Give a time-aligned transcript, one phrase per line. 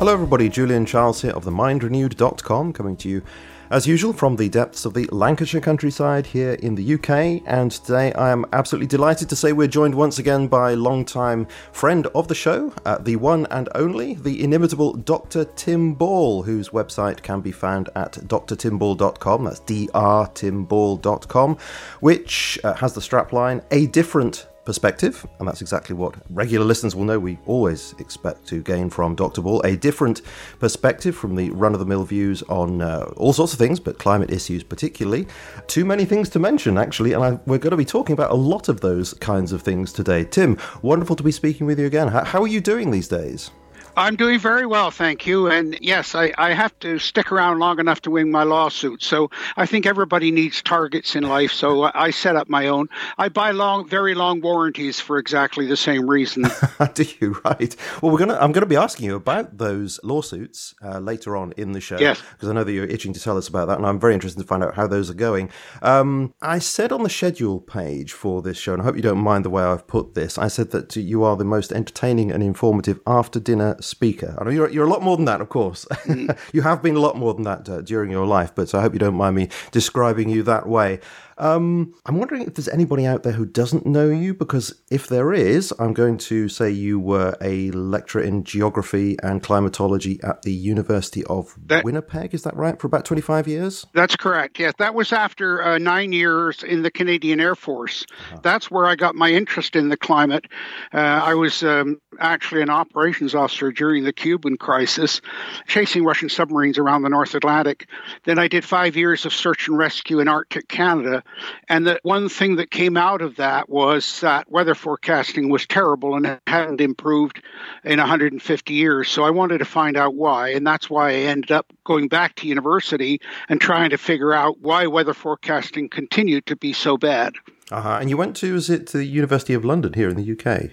[0.00, 0.48] Hello, everybody.
[0.48, 3.20] Julian Charles here of themindrenewed.com, coming to you
[3.68, 7.42] as usual from the depths of the Lancashire countryside here in the UK.
[7.44, 12.06] And today I am absolutely delighted to say we're joined once again by longtime friend
[12.14, 15.44] of the show, uh, the one and only, the inimitable Dr.
[15.44, 19.44] Tim Ball, whose website can be found at drtimball.com.
[19.44, 21.58] That's drtimball.com,
[22.00, 27.04] which uh, has the strapline A Different perspective, and that's exactly what regular listeners will
[27.04, 29.42] know we always expect to gain from Dr.
[29.42, 30.22] Ball a different
[30.58, 33.98] perspective from the run of the mill views on uh, all sorts of things, but
[33.98, 35.26] climate issues particularly.
[35.66, 38.34] Too many things to mention, actually, and I, we're going to be talking about a
[38.34, 40.24] lot of those kinds of things today.
[40.24, 42.08] Tim, wonderful to be speaking with you again.
[42.08, 43.50] How, how are you doing these days?
[43.96, 45.48] I'm doing very well, thank you.
[45.48, 49.02] And yes, I, I have to stick around long enough to win my lawsuit.
[49.02, 51.52] So I think everybody needs targets in life.
[51.52, 52.88] So I set up my own.
[53.18, 56.46] I buy long, very long warranties for exactly the same reason.
[56.94, 57.40] Do you?
[57.44, 57.74] Right.
[58.02, 58.34] Well, we're gonna.
[58.34, 61.98] I'm going to be asking you about those lawsuits uh, later on in the show.
[61.98, 62.22] Yes.
[62.32, 64.40] Because I know that you're itching to tell us about that, and I'm very interested
[64.40, 65.50] to find out how those are going.
[65.82, 69.18] Um, I said on the schedule page for this show, and I hope you don't
[69.18, 70.38] mind the way I've put this.
[70.38, 74.34] I said that you are the most entertaining and informative after dinner speaker.
[74.38, 75.86] I know you're, you're a lot more than that, of course.
[76.10, 76.36] Mm.
[76.52, 78.94] you have been a lot more than that uh, during your life, but I hope
[78.94, 80.98] you don't mind me describing you that way.
[81.40, 85.32] Um, I'm wondering if there's anybody out there who doesn't know you, because if there
[85.32, 90.52] is, I'm going to say you were a lecturer in geography and climatology at the
[90.52, 92.34] University of that, Winnipeg.
[92.34, 92.78] Is that right?
[92.78, 93.86] For about 25 years?
[93.94, 94.58] That's correct.
[94.58, 98.04] Yes, that was after uh, nine years in the Canadian Air Force.
[98.10, 98.40] Uh-huh.
[98.42, 100.44] That's where I got my interest in the climate.
[100.92, 105.22] Uh, I was um, actually an operations officer during the Cuban crisis,
[105.66, 107.88] chasing Russian submarines around the North Atlantic.
[108.24, 111.22] Then I did five years of search and rescue in Arctic Canada
[111.68, 116.14] and the one thing that came out of that was that weather forecasting was terrible
[116.14, 117.42] and hadn't improved
[117.84, 119.08] in 150 years.
[119.08, 120.50] So I wanted to find out why.
[120.50, 124.60] And that's why I ended up going back to university and trying to figure out
[124.60, 127.34] why weather forecasting continued to be so bad.
[127.70, 127.98] Uh-huh.
[128.00, 130.72] And you went to, is it the University of London here in the UK?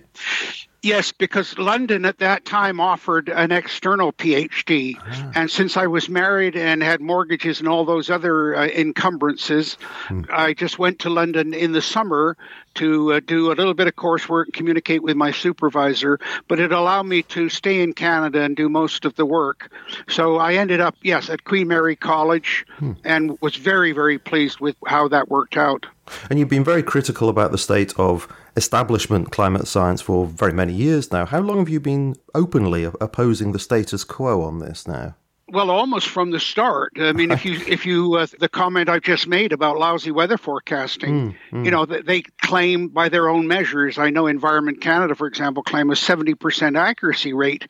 [0.88, 4.96] Yes, because London at that time offered an external PhD.
[4.98, 5.32] Ah.
[5.36, 9.74] And since I was married and had mortgages and all those other uh, encumbrances,
[10.08, 10.22] hmm.
[10.32, 12.38] I just went to London in the summer
[12.76, 16.22] to uh, do a little bit of coursework and communicate with my supervisor.
[16.48, 19.70] But it allowed me to stay in Canada and do most of the work.
[20.08, 22.94] So I ended up, yes, at Queen Mary College hmm.
[23.04, 25.86] and was very, very pleased with how that worked out.
[26.30, 30.74] And you've been very critical about the state of establishment climate science for very many
[30.74, 31.26] years now.
[31.26, 35.16] How long have you been openly opposing the status quo on this now?
[35.50, 36.94] Well, almost from the start.
[37.00, 40.38] I mean, if you if you uh, the comment I just made about lousy weather
[40.38, 41.66] forecasting, mm, mm.
[41.66, 43.98] you know, they claim by their own measures.
[43.98, 47.68] I know Environment Canada, for example, claim a seventy percent accuracy rate,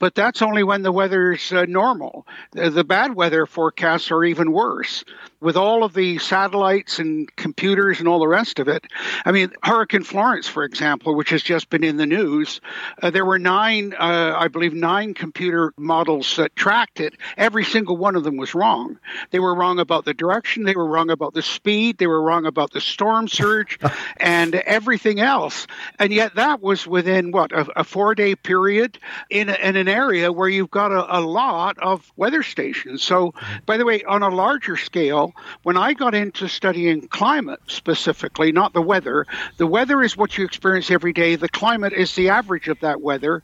[0.00, 2.26] but that's only when the weather's uh, normal.
[2.50, 5.04] The, the bad weather forecasts are even worse
[5.40, 8.86] with all of the satellites and computers and all the rest of it.
[9.24, 12.60] I mean, Hurricane Florence, for example, which has just been in the news,
[13.02, 17.14] uh, there were nine, uh, I believe, nine computer models that tracked it.
[17.36, 18.98] Every single one of them was wrong.
[19.30, 22.46] They were wrong about the direction, they were wrong about the speed, they were wrong
[22.46, 23.78] about the storm surge,
[24.18, 25.66] and everything else.
[25.98, 28.98] And yet, that was within what, a, a four day period
[29.28, 33.02] in, a, in an area where you've got a, a lot of weather stations.
[33.02, 33.64] So, mm-hmm.
[33.66, 38.72] by the way, on a larger scale, when I got into studying climate specifically, not
[38.72, 39.26] the weather,
[39.56, 41.36] the weather is what you experience every day.
[41.36, 43.42] The climate is the average of that weather.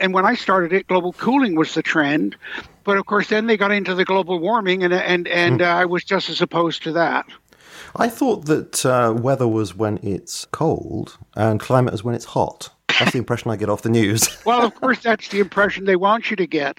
[0.00, 2.36] And when I started it, global cooling was the trend.
[2.88, 5.62] But of course, then they got into the global warming, and and and mm.
[5.62, 7.26] uh, I was just as opposed to that.
[7.94, 12.70] I thought that uh, weather was when it's cold and climate is when it's hot.
[12.98, 14.26] That's the impression I get off the news.
[14.46, 16.78] well, of course, that's the impression they want you to get.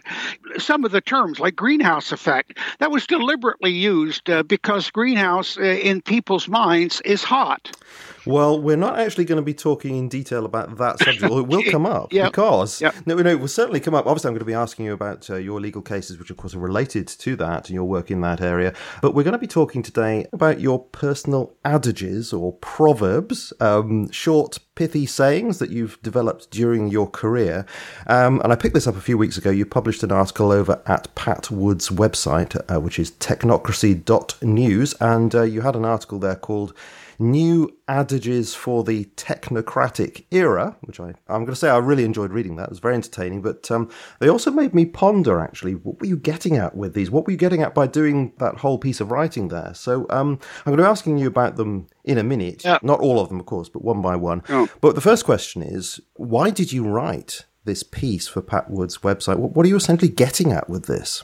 [0.58, 5.62] Some of the terms, like greenhouse effect, that was deliberately used uh, because greenhouse uh,
[5.62, 7.72] in people's minds is hot.
[8.26, 11.24] Well, we're not actually going to be talking in detail about that subject.
[11.24, 12.32] It will come up yep.
[12.32, 12.96] because yep.
[13.06, 14.06] no, no, it will certainly come up.
[14.06, 16.56] Obviously, I'm going to be asking you about uh, your legal cases, which of course
[16.56, 18.74] are related to that and your work in that area.
[19.02, 24.60] But we're going to be talking today about your personal adages or proverbs, um, short,
[24.80, 27.66] pithy sayings that you've developed during your career.
[28.08, 29.50] Um, and I picked this up a few weeks ago.
[29.50, 35.42] You published an article over at Pat Wood's website, uh, which is technocracy.news, and uh,
[35.42, 36.74] you had an article there called
[37.20, 42.32] new adages for the technocratic era, which I, I'm going to say I really enjoyed
[42.32, 42.64] reading that.
[42.64, 43.90] It was very entertaining, but um,
[44.20, 47.12] they also made me ponder actually, what were you getting at with these?
[47.12, 49.74] What were you getting at by doing that whole piece of writing there?
[49.74, 52.64] So um, I'm going to be asking you about them in a minute.
[52.64, 52.80] Yeah.
[52.82, 54.42] Not all of them, of course, but one by one.
[54.50, 54.70] Oh.
[54.82, 59.38] But the first question is why did you write this piece for Pat Wood's website.
[59.38, 61.24] What are you essentially getting at with this?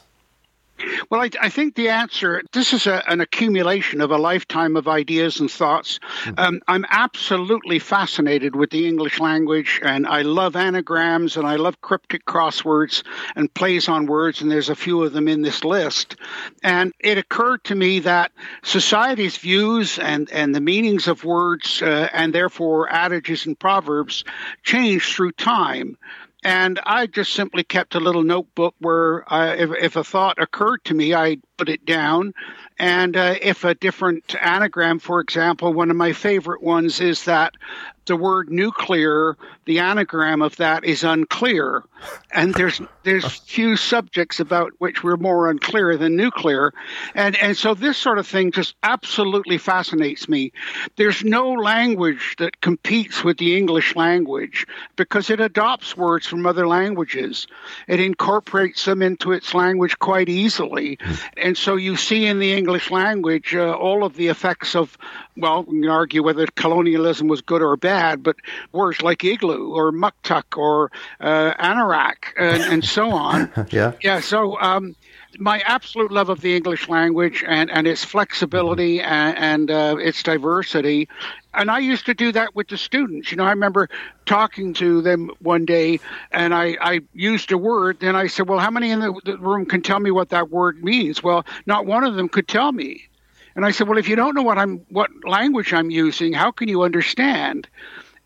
[1.10, 4.88] Well, I, I, think the answer this is a, an accumulation of a lifetime of
[4.88, 6.00] ideas and thoughts.
[6.24, 6.40] Mm-hmm.
[6.40, 11.80] Um, I'm absolutely fascinated with the English language, and I love anagrams and I love
[11.80, 13.04] cryptic crosswords
[13.36, 16.18] and plays on words, and there's a few of them in this list.
[16.62, 18.32] And it occurred to me that
[18.64, 24.26] society's views and, and the meanings of words, uh, and therefore adages and proverbs,
[24.64, 25.98] change through time.
[26.46, 30.86] And I just simply kept a little notebook where I, if, if, a thought occurred
[30.86, 32.36] to me, I put it down.
[32.78, 37.56] And uh, if a different anagram, for example, one of my favorite ones is that
[38.06, 41.84] the word nuclear, the anagram of that is unclear.
[42.32, 46.74] And there's there's few subjects about which we're more unclear than nuclear.
[47.14, 50.52] And and so this sort of thing just absolutely fascinates me.
[50.96, 56.68] There's no language that competes with the English language because it adopts words from other
[56.68, 57.48] languages.
[57.88, 61.00] It incorporates them into its language quite easily.
[61.38, 64.98] And so you see in the English language uh, all of the effects of
[65.38, 68.38] well, we can argue whether colonialism was good or bad, but
[68.72, 73.52] words like igloo or muktuk or uh, anorak and, and, so on.
[73.72, 73.94] yeah.
[74.02, 74.20] Yeah.
[74.22, 74.96] So, um,
[75.40, 79.12] my absolute love of the English language and, and its flexibility mm-hmm.
[79.12, 81.08] and, and uh, its diversity.
[81.54, 83.32] And I used to do that with the students.
[83.32, 83.90] You know, I remember
[84.26, 86.00] talking to them one day
[86.32, 88.00] and I, I used a word.
[88.00, 90.50] Then I said, Well, how many in the, the room can tell me what that
[90.50, 91.24] word means?
[91.24, 93.08] Well, not one of them could tell me.
[93.56, 96.52] And I said, well, if you don't know what I'm, what language I'm using, how
[96.52, 97.68] can you understand?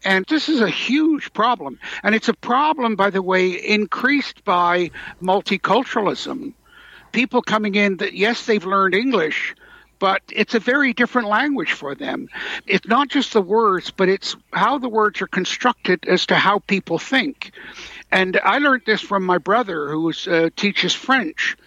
[0.03, 1.77] And this is a huge problem.
[2.03, 4.91] And it's a problem, by the way, increased by
[5.21, 6.53] multiculturalism.
[7.11, 9.55] People coming in that, yes, they've learned English,
[9.99, 12.29] but it's a very different language for them.
[12.65, 16.59] It's not just the words, but it's how the words are constructed as to how
[16.59, 17.51] people think.
[18.11, 21.57] And I learned this from my brother, who uh, teaches French.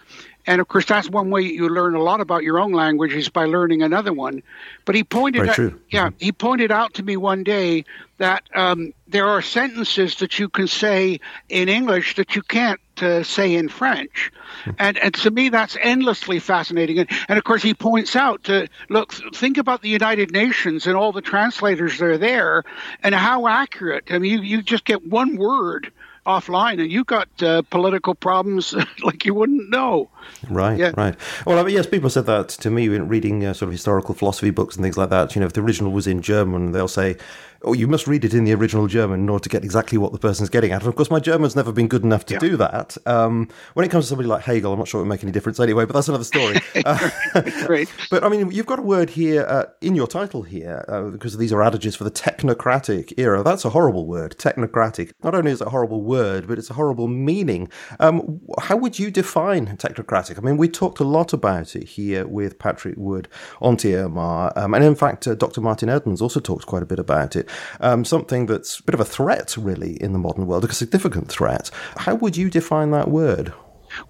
[0.45, 3.29] And of course, that's one way you learn a lot about your own language is
[3.29, 4.43] by learning another one.
[4.85, 5.57] But he pointed, out,
[5.89, 6.15] yeah, mm-hmm.
[6.19, 7.85] he pointed out to me one day
[8.17, 11.19] that um, there are sentences that you can say
[11.49, 14.31] in English that you can't uh, say in French,
[14.65, 14.71] hmm.
[14.77, 16.99] and and to me that's endlessly fascinating.
[16.99, 20.95] And, and of course, he points out to look, think about the United Nations and
[20.95, 22.63] all the translators that are there,
[23.01, 24.05] and how accurate.
[24.09, 25.91] I mean, you, you just get one word
[26.25, 28.73] offline and you got uh, political problems
[29.03, 30.09] like you wouldn't know.
[30.49, 30.93] Right, yeah.
[30.95, 31.15] right.
[31.45, 34.15] Well, I mean, yes, people said that to me when reading uh, sort of historical
[34.15, 35.35] philosophy books and things like that.
[35.35, 37.17] You know, if the original was in German, they'll say,
[37.63, 40.11] oh, you must read it in the original German in order to get exactly what
[40.11, 40.81] the person's getting at.
[40.81, 42.39] And of course, my German's never been good enough to yeah.
[42.39, 42.97] do that.
[43.05, 45.31] Um, when it comes to somebody like Hegel, I'm not sure it would make any
[45.31, 46.57] difference anyway, but that's another story.
[46.85, 47.09] uh,
[47.65, 47.91] Great.
[48.09, 51.37] but I mean, you've got a word here uh, in your title here, uh, because
[51.37, 53.43] these are adages for the technocratic era.
[53.43, 55.11] That's a horrible word, technocratic.
[55.23, 57.69] Not only is it a horrible word, but it's a horrible meaning.
[57.99, 60.37] Um, how would you define technocratic?
[60.37, 63.27] I mean, we talked a lot about it here with Patrick Wood
[63.61, 65.61] on TMR, um, and in fact, uh, Dr.
[65.61, 67.49] Martin Edmonds also talked quite a bit about it
[67.79, 71.29] um, something that's a bit of a threat, really, in the modern world, a significant
[71.29, 71.69] threat.
[71.97, 73.53] How would you define that word?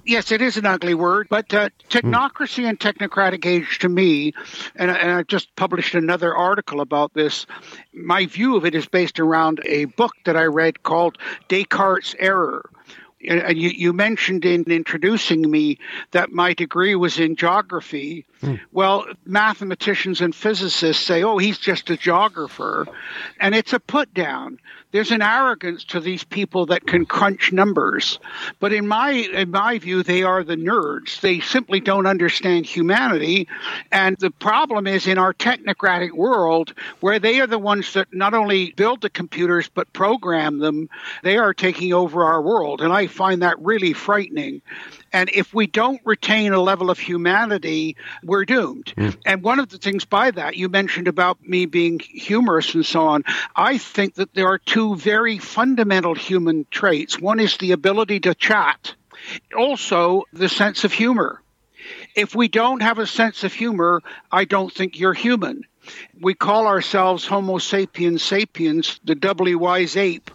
[0.05, 4.33] Yes, it is an ugly word, but uh, technocracy and technocratic age to me,
[4.75, 7.45] and, and I just published another article about this.
[7.93, 11.17] My view of it is based around a book that I read called
[11.49, 12.69] Descartes' Error
[13.25, 15.79] and you, you, mentioned in introducing me
[16.11, 18.25] that my degree was in geography.
[18.43, 18.59] Mm.
[18.71, 22.85] Well, mathematicians and physicists say, oh, he's just a geographer.
[23.39, 24.59] And it's a put down
[24.93, 28.19] there's an arrogance to these people that can crunch numbers.
[28.59, 31.19] But in my in my view, they are the nerds.
[31.19, 33.47] They simply don't understand humanity.
[33.91, 38.35] And the problem is in our technocratic world, where they are the ones that not
[38.35, 40.89] only build the computers but program them,
[41.23, 42.79] they are taking over our world.
[42.79, 44.61] And I find that really frightening.
[45.13, 48.91] And if we don't retain a level of humanity, we're doomed.
[48.97, 49.15] Mm.
[49.25, 53.07] And one of the things by that, you mentioned about me being humorous and so
[53.07, 53.23] on.
[53.55, 57.19] I think that there are two very fundamental human traits.
[57.19, 58.95] One is the ability to chat,
[59.55, 61.39] also the sense of humor.
[62.15, 64.01] If we don't have a sense of humor,
[64.31, 65.63] I don't think you're human.
[66.19, 70.31] We call ourselves Homo sapiens sapiens, the doubly wise ape.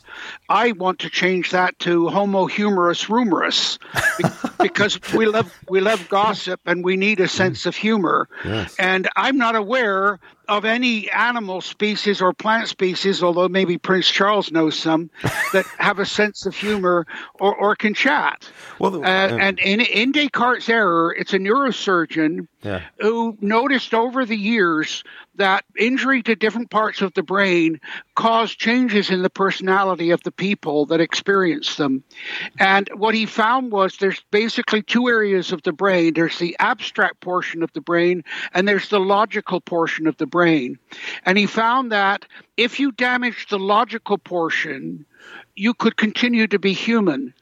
[0.48, 3.78] I want to change that to Homo humorous rumorous
[4.60, 8.28] because we love we love gossip and we need a sense of humor.
[8.44, 8.76] Yes.
[8.78, 14.50] And I'm not aware of any animal species or plant species, although maybe Prince Charles
[14.50, 15.10] knows some,
[15.52, 18.50] that have a sense of humor or, or can chat.
[18.78, 22.82] Well, uh, and in, in Descartes' error, it's a neurosurgeon yeah.
[22.98, 27.80] who noticed over the years that injury to different parts of the brain
[28.14, 32.04] caused changes in the personality of the people that experience them.
[32.58, 37.20] And what he found was there's basically two areas of the brain there's the abstract
[37.20, 40.78] portion of the brain, and there's the logical portion of the brain.
[41.24, 42.24] And he found that
[42.56, 45.06] if you damage the logical portion,
[45.54, 47.34] you could continue to be human.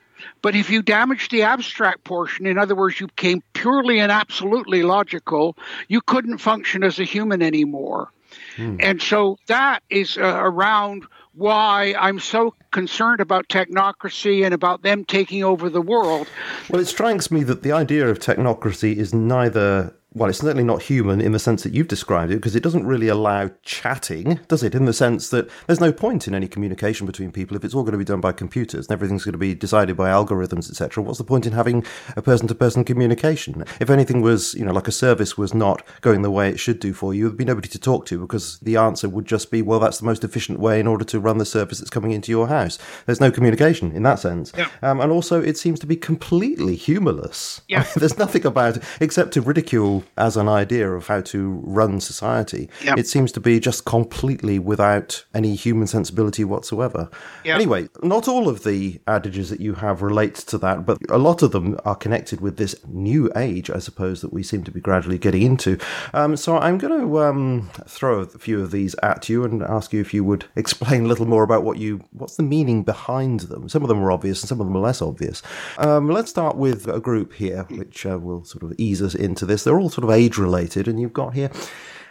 [0.43, 4.83] But if you damage the abstract portion, in other words, you became purely and absolutely
[4.83, 5.57] logical,
[5.89, 8.11] you couldn't function as a human anymore.
[8.57, 8.77] Hmm.
[8.81, 11.05] And so that is uh, around
[11.37, 16.29] why I'm so concerned about technocracy and about them taking over the world.
[16.71, 20.81] Well, it strikes me that the idea of technocracy is neither well, it's certainly not
[20.81, 24.63] human in the sense that you've described it, because it doesn't really allow chatting, does
[24.63, 24.75] it?
[24.75, 27.83] In the sense that there's no point in any communication between people if it's all
[27.83, 31.05] going to be done by computers and everything's going to be decided by algorithms, etc.
[31.05, 31.85] What's the point in having
[32.17, 33.63] a person-to-person communication?
[33.79, 36.81] If anything was, you know, like a service was not going the way it should
[36.81, 39.61] do for you, there'd be nobody to talk to because the answer would just be,
[39.61, 42.33] well, that's the most efficient way in order to run the service that's coming into
[42.33, 42.79] your house.
[43.05, 44.71] There's no communication in that sense, yeah.
[44.81, 47.61] um, and also it seems to be completely humorless.
[47.69, 47.85] Yeah.
[47.97, 52.69] There's nothing about it except to ridicule as an idea of how to run society.
[52.85, 52.99] Yep.
[52.99, 57.09] It seems to be just completely without any human sensibility whatsoever.
[57.45, 57.55] Yep.
[57.55, 61.43] Anyway, not all of the adages that you have relate to that, but a lot
[61.43, 64.81] of them are connected with this new age, I suppose, that we seem to be
[64.81, 65.79] gradually getting into.
[66.15, 69.93] Um, so I'm going to um, throw a few of these at you and ask
[69.93, 73.41] you if you would explain a little more about what you what's the meaning behind
[73.41, 73.69] them.
[73.69, 75.43] Some of them are obvious and some of them are less obvious.
[75.79, 79.47] Um, let's start with a group here, which uh, will sort of ease us into
[79.47, 79.65] this.
[79.65, 81.51] They're all sort of age related, and you've got here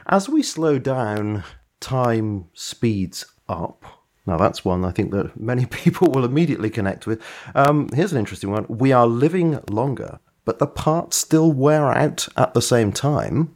[0.07, 1.43] as we slow down,
[1.79, 3.83] time speeds up.
[4.25, 7.21] Now, that's one I think that many people will immediately connect with.
[7.53, 8.65] Um, here's an interesting one.
[8.67, 13.55] We are living longer, but the parts still wear out at the same time.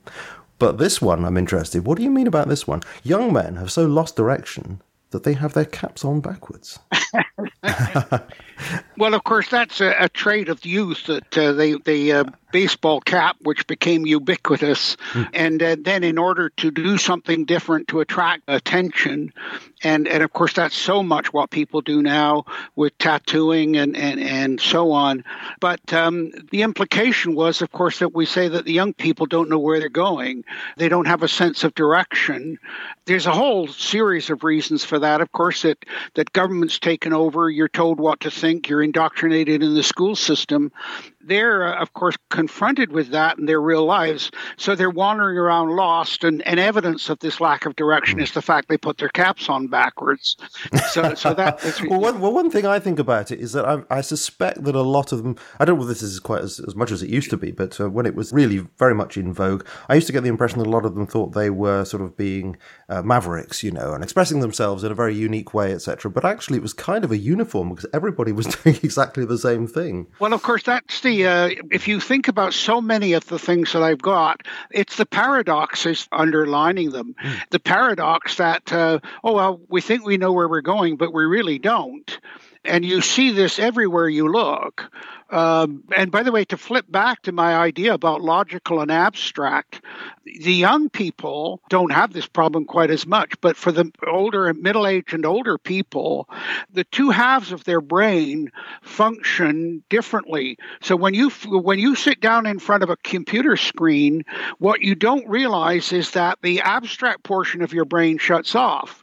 [0.60, 1.86] But this one, I'm interested.
[1.86, 2.82] What do you mean about this one?
[3.04, 4.82] Young men have so lost direction
[5.12, 6.80] that they have their caps on backwards.
[8.98, 13.02] well, of course, that's a, a trait of youth that uh, they they uh, baseball
[13.02, 14.98] cap, which became ubiquitous.
[15.14, 15.30] Mm.
[15.34, 19.34] And uh, then, in order to do something different to attract attention,
[19.84, 22.46] and, and of course, that's so much what people do now
[22.76, 25.24] with tattooing and, and, and so on.
[25.60, 29.50] But um, the implication was, of course, that we say that the young people don't
[29.50, 30.44] know where they're going,
[30.78, 32.60] they don't have a sense of direction.
[33.06, 35.22] There's a whole series of reasons for that.
[35.22, 39.74] Of course, that, that government's taken over, you're told what to think, you're indoctrinated in
[39.74, 40.72] the school system
[41.22, 44.32] they're, uh, of course, confronted with that in their real lives.
[44.58, 48.42] So they're wandering around lost, and, and evidence of this lack of direction is the
[48.42, 50.38] fact they put their caps on backwards.
[50.92, 51.62] So, so that.
[51.90, 54.76] well, one, well, one thing I think about it is that I, I, suspect that
[54.76, 55.36] a lot of them.
[55.60, 57.52] I don't know if this is quite as, as much as it used to be,
[57.52, 60.30] but uh, when it was really very much in vogue, I used to get the
[60.30, 62.58] impression that a lot of them thought they were sort of being
[62.88, 66.10] uh, mavericks, you know, and expressing themselves in a very unique way, etc.
[66.10, 69.68] But actually, it was kind of a uniform because everybody was doing exactly the same
[69.68, 70.08] thing.
[70.20, 73.74] Well, of course, that's the uh, if you think about so many of the things
[73.74, 77.16] that I've got, it's the paradoxes underlining them.
[77.24, 77.50] Mm.
[77.50, 81.24] The paradox that, uh, oh, well, we think we know where we're going, but we
[81.24, 82.20] really don't.
[82.64, 84.92] And you see this everywhere you look.
[85.32, 89.82] Um, and by the way, to flip back to my idea about logical and abstract,
[90.26, 93.40] the young people don't have this problem quite as much.
[93.42, 96.28] But for the older, and middle aged, and older people,
[96.74, 100.58] the two halves of their brain function differently.
[100.82, 104.24] So when you when you sit down in front of a computer screen,
[104.58, 108.99] what you don't realize is that the abstract portion of your brain shuts off.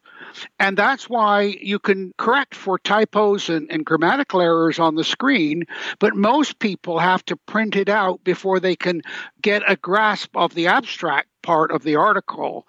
[0.58, 5.64] And that's why you can correct for typos and, and, grammatical errors on the screen,
[5.98, 9.02] but most people have to print it out before they can
[9.42, 12.66] get a grasp of the abstract part of the article.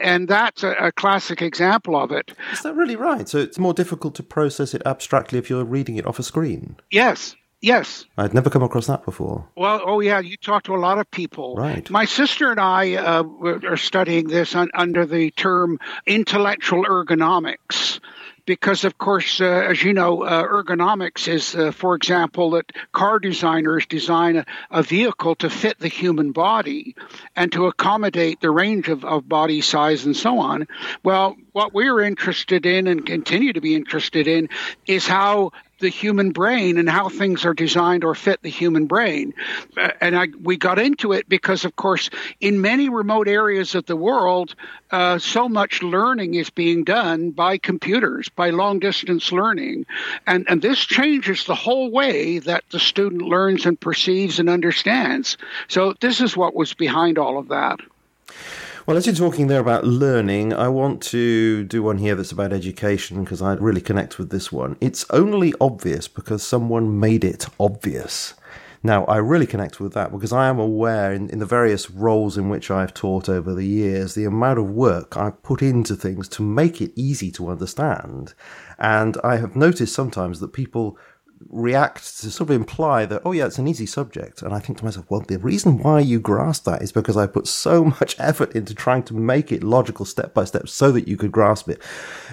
[0.00, 2.32] And that's a, a, classic example of it.
[2.52, 3.28] Is that really right?
[3.28, 6.76] So it's more difficult to process it abstractly if you're reading it off a screen?
[6.90, 7.34] Yes.
[7.60, 8.06] Yes.
[8.16, 9.46] I'd never come across that before.
[9.54, 11.56] Well, oh yeah, you talk to a lot of people.
[11.56, 11.88] Right.
[11.90, 13.24] My sister and I uh,
[13.64, 18.00] are studying this un- under the term intellectual ergonomics.
[18.46, 23.20] Because, of course, uh, as you know, uh, ergonomics is, uh, for example, that car
[23.20, 26.96] designers design a, a, vehicle to fit the human body
[27.36, 30.66] and to accommodate the range of, of body size and so on.
[31.04, 34.48] Well, what we're interested in and continue to be interested in
[34.86, 39.34] is how the human brain and how things are designed or fit the human brain.
[39.76, 42.10] Uh, and I, we got into it because, of course,
[42.40, 44.54] in many remote areas of the world,
[44.90, 49.86] uh, so much learning is being done by computers, by long distance learning.
[50.26, 55.36] And, and this changes the whole way that the student learns and perceives and understands.
[55.68, 57.80] So, this is what was behind all of that.
[58.86, 62.54] Well, as you're talking there about learning, I want to do one here that's about
[62.54, 64.76] education because I really connect with this one.
[64.80, 68.32] It's only obvious because someone made it obvious.
[68.82, 72.38] Now, I really connect with that because I am aware in, in, the various roles
[72.38, 76.26] in which I've taught over the years, the amount of work I've put into things
[76.30, 78.32] to make it easy to understand.
[78.78, 80.96] And I have noticed sometimes that people
[81.48, 84.42] react to sort of imply that, oh, yeah, it's an easy subject.
[84.42, 87.26] And I think to myself, well, the reason why you grasp that is because I
[87.26, 91.08] put so much effort into trying to make it logical step by step so that
[91.08, 91.80] you could grasp it.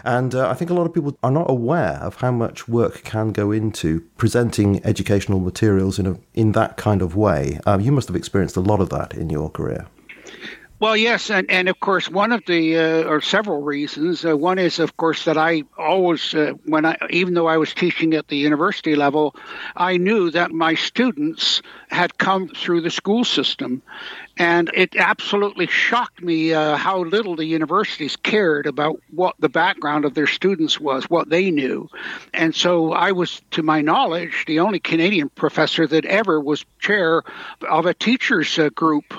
[0.03, 3.03] And uh, I think a lot of people are not aware of how much work
[3.03, 7.59] can go into presenting educational materials in, a, in that kind of way.
[7.65, 9.87] Um, you must have experienced a lot of that in your career.
[10.79, 14.23] Well, yes, and, and of course, one of the uh, or several reasons.
[14.23, 17.73] Uh, one is, of course, that I always, uh, when I, even though I was
[17.73, 19.35] teaching at the university level,
[19.75, 23.81] I knew that my students had come through the school system,
[24.39, 30.05] and it absolutely shocked me uh, how little the universities cared about what the background
[30.05, 31.89] of their students was, what they knew.
[32.33, 37.23] And so I was, to my knowledge, the only Canadian professor that ever was chair
[37.67, 39.13] of a teachers uh, group.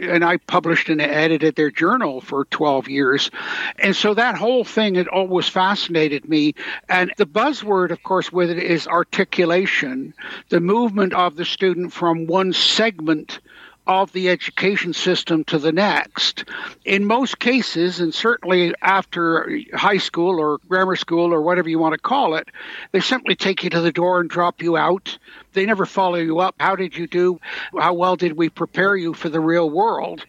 [0.00, 3.30] And I published and edited their journal for 12 years.
[3.78, 6.54] And so that whole thing had always fascinated me.
[6.88, 10.14] And the buzzword, of course, with it is articulation,
[10.48, 13.40] the movement of the student from one segment
[13.86, 16.44] of the education system to the next.
[16.84, 21.94] In most cases, and certainly after high school or grammar school or whatever you want
[21.94, 22.48] to call it,
[22.92, 25.18] they simply take you to the door and drop you out.
[25.52, 26.54] They never follow you up.
[26.60, 27.40] How did you do?
[27.76, 30.24] How well did we prepare you for the real world?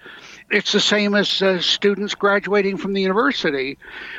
[0.49, 3.77] It's the same as uh, students graduating from the university.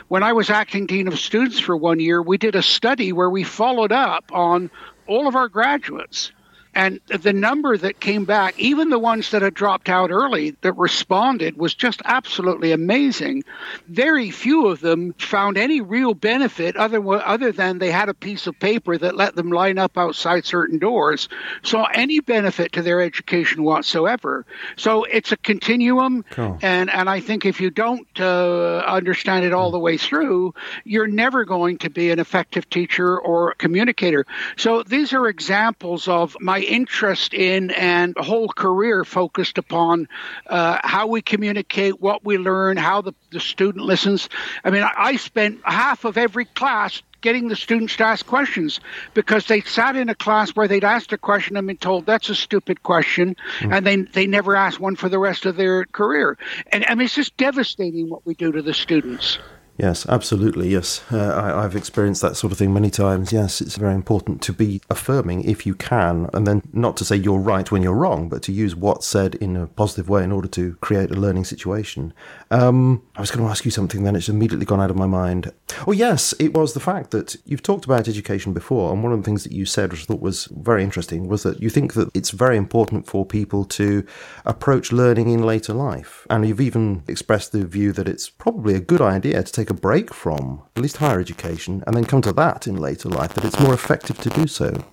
[0.09, 3.31] When I was acting dean of students for one year, we did a study where
[3.31, 4.71] we followed up on
[5.07, 6.33] all of our graduates
[6.75, 10.77] and the number that came back, even the ones that had dropped out early that
[10.77, 13.45] responded, was just absolutely amazing.
[13.89, 18.47] Very few of them found any real benefit other, other than they had a piece
[18.47, 21.29] of paper that let them line up outside certain doors,
[21.63, 24.45] saw any benefit to their education whatsoever.
[24.77, 26.25] So it's a continuum.
[26.31, 26.59] Cool.
[26.63, 31.07] And, and I think if you don't uh, understand it all the way through, you're
[31.07, 34.27] never going to be an effective teacher or communicator.
[34.57, 40.09] So these are examples of my interest in and a whole career focused upon
[40.47, 44.29] uh, how we communicate, what we learn, how the, the student listens.
[44.65, 48.81] I mean, I, I spent half of every class getting the students to ask questions
[49.15, 52.29] because they sat in a class where they'd asked a question and been told that's
[52.29, 53.73] a stupid question mm.
[53.75, 56.37] and they they never asked one for the rest of their career
[56.71, 59.39] and I mean it's just devastating what we do to the students
[59.77, 60.69] Yes, absolutely.
[60.69, 63.33] Yes, uh, I, have experienced that sort of thing many times.
[63.33, 67.17] Yes, it's very important to be affirming if you can, and then not to say
[67.17, 70.31] you're right when you're wrong, but to use what's said in a positive way in
[70.31, 72.15] order to create a learning situation.
[72.53, 75.07] Um, I was going to ask you something, then it's immediately gone out of my
[75.07, 75.53] mind.
[75.89, 79.19] Oh, yes, it was the fact that you've talked about education before, and one of
[79.19, 81.95] the things that you said, which I thought was very interesting, was that you think
[81.95, 84.07] that it's very important for people to
[84.45, 88.81] approach learning in later life, and you've even expressed the view that it's probably a
[88.81, 92.21] good idea to take take a break from, at least higher education, and then come
[92.21, 94.85] to that in later life, that it's more effective to do so.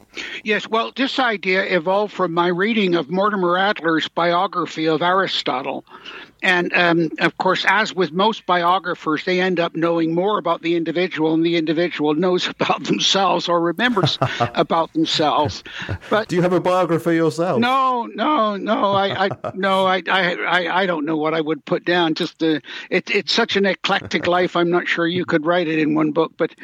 [0.46, 5.84] Yes, well, this idea evolved from my reading of Mortimer Adler's biography of Aristotle.
[6.42, 10.76] And um, of course, as with most biographers, they end up knowing more about the
[10.76, 15.64] individual, and the individual knows about themselves or remembers about themselves.
[16.10, 17.60] But do you have a biography yourself?
[17.60, 18.92] No, no, no.
[18.94, 22.16] I, I no, I, I, I, don't know what I would put down.
[22.16, 24.56] Just uh, it, it's such an eclectic life.
[24.56, 26.34] I'm not sure you could write it in one book.
[26.38, 26.56] But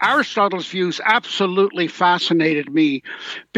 [0.00, 3.02] Aristotle's views absolutely fascinated me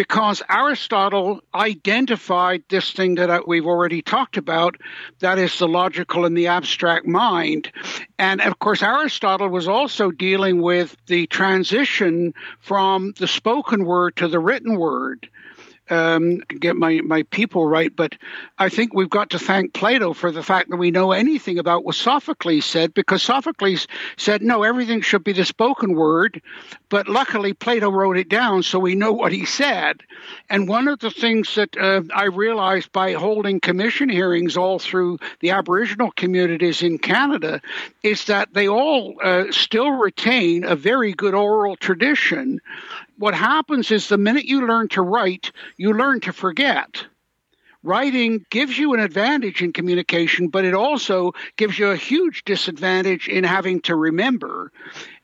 [0.00, 4.78] because Aristotle identified this thing that we've already talked about.
[5.18, 7.70] That is the logical and the abstract mind.
[8.18, 14.28] And of course, Aristotle was also dealing with the transition from the spoken word to
[14.28, 15.28] the written word
[15.90, 18.14] um, get my, my people right, but
[18.58, 21.84] I think we've got to thank Plato for the fact that we know anything about
[21.84, 26.40] what Sophocles said, because Sophocles said, no, everything should be the spoken word,
[26.88, 30.02] but luckily Plato wrote it down, so we know what he said.
[30.48, 35.18] And one of the things that uh, I realized by holding commission hearings all through
[35.40, 37.60] the Aboriginal communities in Canada
[38.02, 42.60] is that they all uh, still retain a very good oral tradition
[43.20, 47.04] what happens is the minute you learn to write, you learn to forget.
[47.82, 53.28] Writing gives you an advantage in communication, but it also gives you a huge disadvantage
[53.28, 54.72] in having to remember.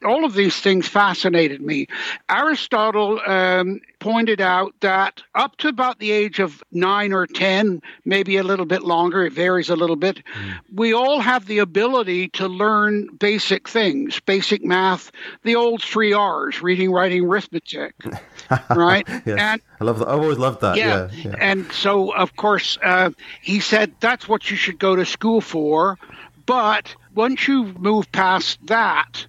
[0.07, 1.89] All of these things fascinated me.
[2.29, 8.37] Aristotle um, pointed out that up to about the age of nine or 10, maybe
[8.37, 10.59] a little bit longer, it varies a little bit, mm.
[10.73, 15.11] we all have the ability to learn basic things, basic math,
[15.43, 17.95] the old three R's reading, writing, arithmetic.
[18.71, 19.07] right?
[19.09, 19.39] yes.
[19.39, 20.09] And I love that.
[20.09, 20.77] I've always loved that.
[20.77, 21.09] Yeah.
[21.13, 21.37] yeah, yeah.
[21.41, 23.11] And so, of course, uh,
[23.43, 25.99] he said that's what you should go to school for.
[26.47, 29.27] But once you move past that,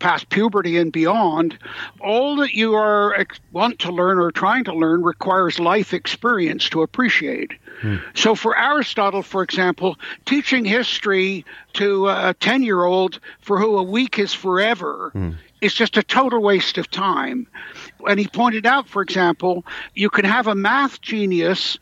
[0.00, 1.56] past puberty and beyond,
[2.00, 6.82] all that you are want to learn or trying to learn requires life experience to
[6.82, 7.52] appreciate.
[7.80, 7.96] Hmm.
[8.14, 13.82] So, for Aristotle, for example, teaching history to a 10 year old for who a
[13.82, 15.30] week is forever hmm.
[15.60, 17.46] is just a total waste of time.
[18.06, 21.78] And he pointed out, for example, you can have a math genius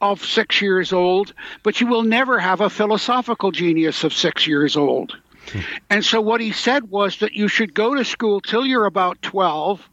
[0.00, 4.76] of six years old, but you will never have a philosophical genius of six years
[4.76, 5.16] old.
[5.90, 9.22] And so what he said was that you should go to school till you're about
[9.22, 9.88] 12,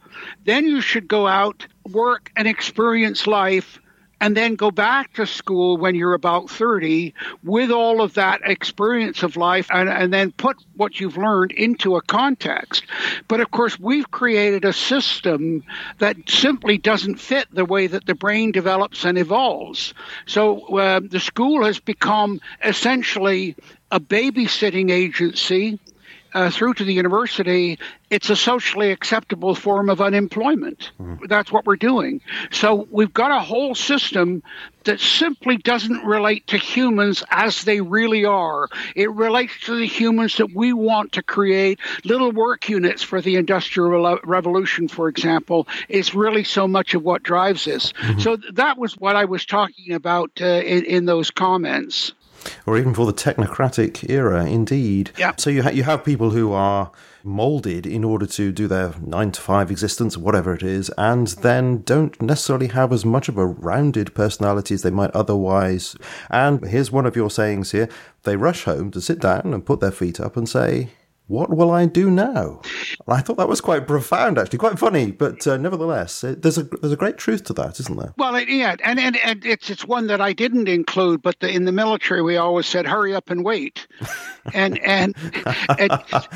[0.46, 3.80] then you should go out, work, and experience life
[4.20, 9.24] and then go back to school when you're about 30 with all of that experience
[9.24, 12.84] of life and, and, then put what you've learned into a context.
[13.28, 15.64] But of course, we've created a system
[16.00, 19.94] that simply doesn't fit the way that the brain develops and evolves.
[20.26, 23.56] So uh, the school has become essentially
[23.92, 25.80] a babysitting agency
[26.34, 30.92] uh, through to the university, it's a socially acceptable form of unemployment.
[31.00, 31.28] Mm.
[31.28, 32.22] That's what we're doing.
[32.52, 34.44] So we've got a whole system
[34.86, 38.70] that simply doesn't relate to humans as they really are.
[38.96, 41.80] It relates to the humans that we want to create.
[42.06, 47.24] Little work units for the Industrial Revolution, for example, is really so much of what
[47.24, 47.92] drives this.
[47.92, 48.20] Mm-hmm.
[48.20, 52.14] So that was what I was talking about uh, in, in those comments
[52.66, 55.12] or even for the technocratic era, indeed.
[55.18, 55.34] Yeah.
[55.38, 56.92] So you ha- you have people who are
[57.24, 61.82] molded in order to do their nine to five existence, whatever it is, and then
[61.82, 65.96] don't necessarily have as much of a rounded personality as they might otherwise.
[66.30, 67.90] And here's one of your sayings here:
[68.24, 70.90] they rush home to sit down and put their feet up and say,
[71.28, 72.62] what will I do now?
[73.06, 76.64] I thought that was quite profound, actually, quite funny, but uh, nevertheless, it, there's a
[76.64, 78.14] there's a great truth to that, isn't there?
[78.18, 81.50] Well, it, yeah, and, and and it's it's one that I didn't include, but the,
[81.50, 83.88] in the military we always said, "Hurry up and wait,"
[84.54, 85.16] and and
[85.78, 85.92] and,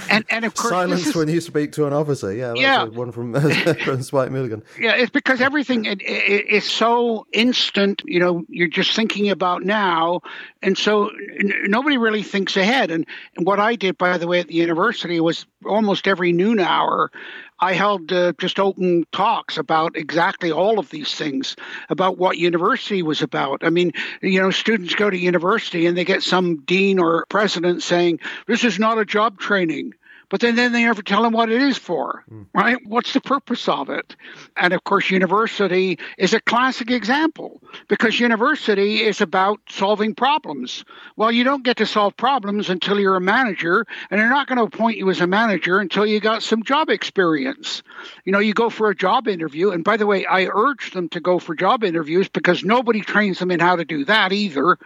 [0.09, 2.33] and, and of course, silence is, when you speak to an officer.
[2.33, 3.33] Yeah, yeah, one from
[3.85, 4.61] from Spike Milligan.
[4.77, 8.01] Yeah, it's because everything it, it, is so instant.
[8.05, 10.19] You know, you're just thinking about now,
[10.61, 11.07] and so
[11.39, 12.91] n- nobody really thinks ahead.
[12.91, 13.05] And,
[13.37, 16.59] and what I did, by the way, at the university university was almost every noon
[16.59, 17.11] hour.
[17.59, 21.55] I held uh, just open talks about exactly all of these things,
[21.89, 23.63] about what university was about.
[23.63, 23.91] I mean,
[24.23, 28.63] you know, students go to university and they get some dean or president saying, This
[28.63, 29.93] is not a job training
[30.31, 32.47] but then, then they never tell them what it is for, mm.
[32.53, 32.77] right?
[32.85, 34.15] What's the purpose of it?
[34.55, 40.85] And of course, university is a classic example because university is about solving problems.
[41.17, 44.57] Well, you don't get to solve problems until you're a manager, and they're not going
[44.57, 47.83] to appoint you as a manager until you got some job experience.
[48.23, 51.09] You know, you go for a job interview, and by the way, I urge them
[51.09, 54.77] to go for job interviews because nobody trains them in how to do that either.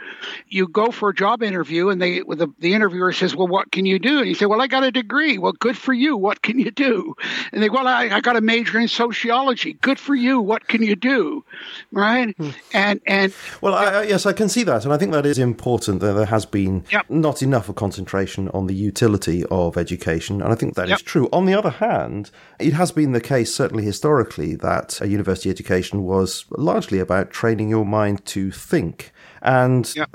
[0.47, 3.85] You go for a job interview, and they the, the interviewer says, "Well, what can
[3.85, 6.17] you do?" And you say, "Well, I got a degree." Well, good for you.
[6.17, 7.15] What can you do?
[7.51, 9.73] And they, well, I, I got a major in sociology.
[9.81, 10.39] Good for you.
[10.39, 11.43] What can you do?
[11.91, 12.35] Right?
[12.37, 12.49] Hmm.
[12.73, 15.99] And and well, I, yes, I can see that, and I think that is important.
[16.01, 17.09] That there has been yep.
[17.09, 20.99] not enough of concentration on the utility of education, and I think that yep.
[20.99, 21.29] is true.
[21.31, 26.03] On the other hand, it has been the case, certainly historically, that a university education
[26.03, 29.11] was largely about training your mind to think.
[29.41, 30.09] And yep.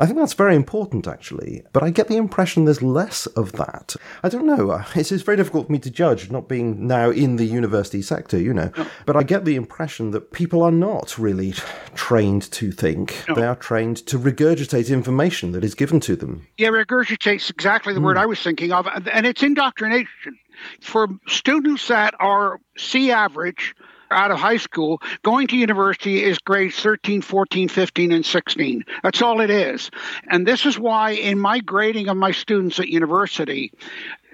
[0.00, 1.62] I think that's very important, actually.
[1.74, 3.96] But I get the impression there's less of that.
[4.22, 4.70] I don't know.
[4.70, 8.00] Uh, it's, it's very difficult for me to judge, not being now in the university
[8.00, 8.72] sector, you know.
[8.78, 8.86] No.
[9.04, 11.52] But I get the impression that people are not really
[11.94, 13.24] trained to think.
[13.28, 13.34] No.
[13.34, 16.46] They are trained to regurgitate information that is given to them.
[16.56, 18.04] Yeah, regurgitate's exactly the mm.
[18.04, 18.88] word I was thinking of.
[19.12, 20.38] And it's indoctrination.
[20.80, 23.74] For students that are C average,
[24.10, 28.84] out of high school, going to university is grades 13, 14, 15, and 16.
[29.02, 29.90] That's all it is.
[30.28, 33.72] And this is why, in my grading of my students at university,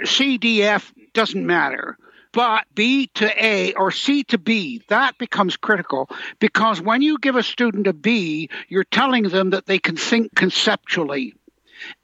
[0.04, 1.96] CDF doesn't matter
[2.36, 7.34] but B to A or C to B, that becomes critical because when you give
[7.34, 11.32] a student a B, you're telling them that they can think conceptually.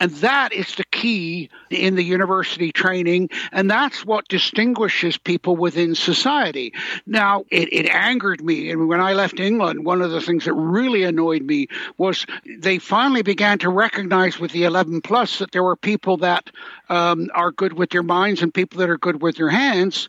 [0.01, 3.31] And that is the key in the university training.
[3.53, 6.73] And that's what distinguishes people within society.
[7.07, 8.71] Now, it, it angered me.
[8.71, 12.79] And when I left England, one of the things that really annoyed me was they
[12.79, 16.51] finally began to recognize with the 11 plus that there were people that
[16.89, 20.09] um, are good with their minds and people that are good with their hands.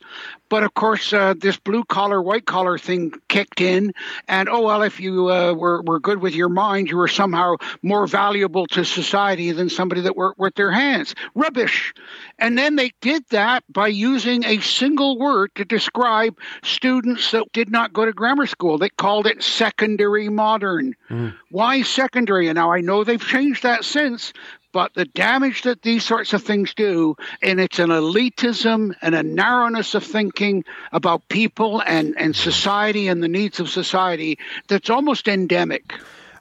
[0.50, 3.92] But of course, uh, this blue collar, white collar thing kicked in,
[4.28, 7.56] and oh well, if you uh, were were good with your mind, you were somehow
[7.82, 11.16] more valuable to society than somebody that worked with their hands.
[11.36, 11.94] Rubbish.
[12.40, 17.72] And then they did that by using a single word to describe students that did
[17.72, 18.78] not go to grammar school.
[18.78, 20.96] They called it secondary modern.
[21.10, 21.36] Mm.
[21.52, 22.48] Why secondary?
[22.48, 24.34] And now I know they've changed that since,
[24.74, 29.24] but the damage that these sorts of things do, and it's an elitism and a
[29.24, 35.28] narrowness of thinking about people and, and society and the needs of society that's almost
[35.28, 35.94] endemic.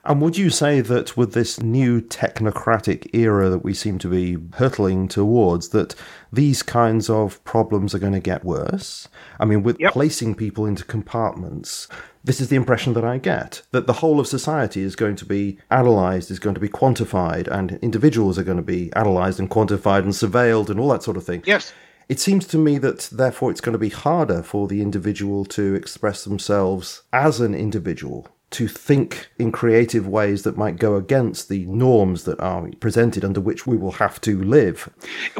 [0.05, 4.37] And would you say that with this new technocratic era that we seem to be
[4.55, 5.95] hurtling towards, that
[6.31, 9.07] these kinds of problems are going to get worse?
[9.39, 9.93] I mean, with yep.
[9.93, 11.87] placing people into compartments,
[12.21, 15.25] this is the impression that I get that the whole of society is going to
[15.25, 19.49] be analysed, is going to be quantified, and individuals are going to be analysed and
[19.49, 21.43] quantified and surveilled and all that sort of thing.
[21.45, 21.71] Yes.
[22.09, 25.75] It seems to me that therefore it's going to be harder for the individual to
[25.75, 31.65] express themselves as an individual to think in creative ways that might go against the
[31.65, 34.89] norms that are presented under which we will have to live.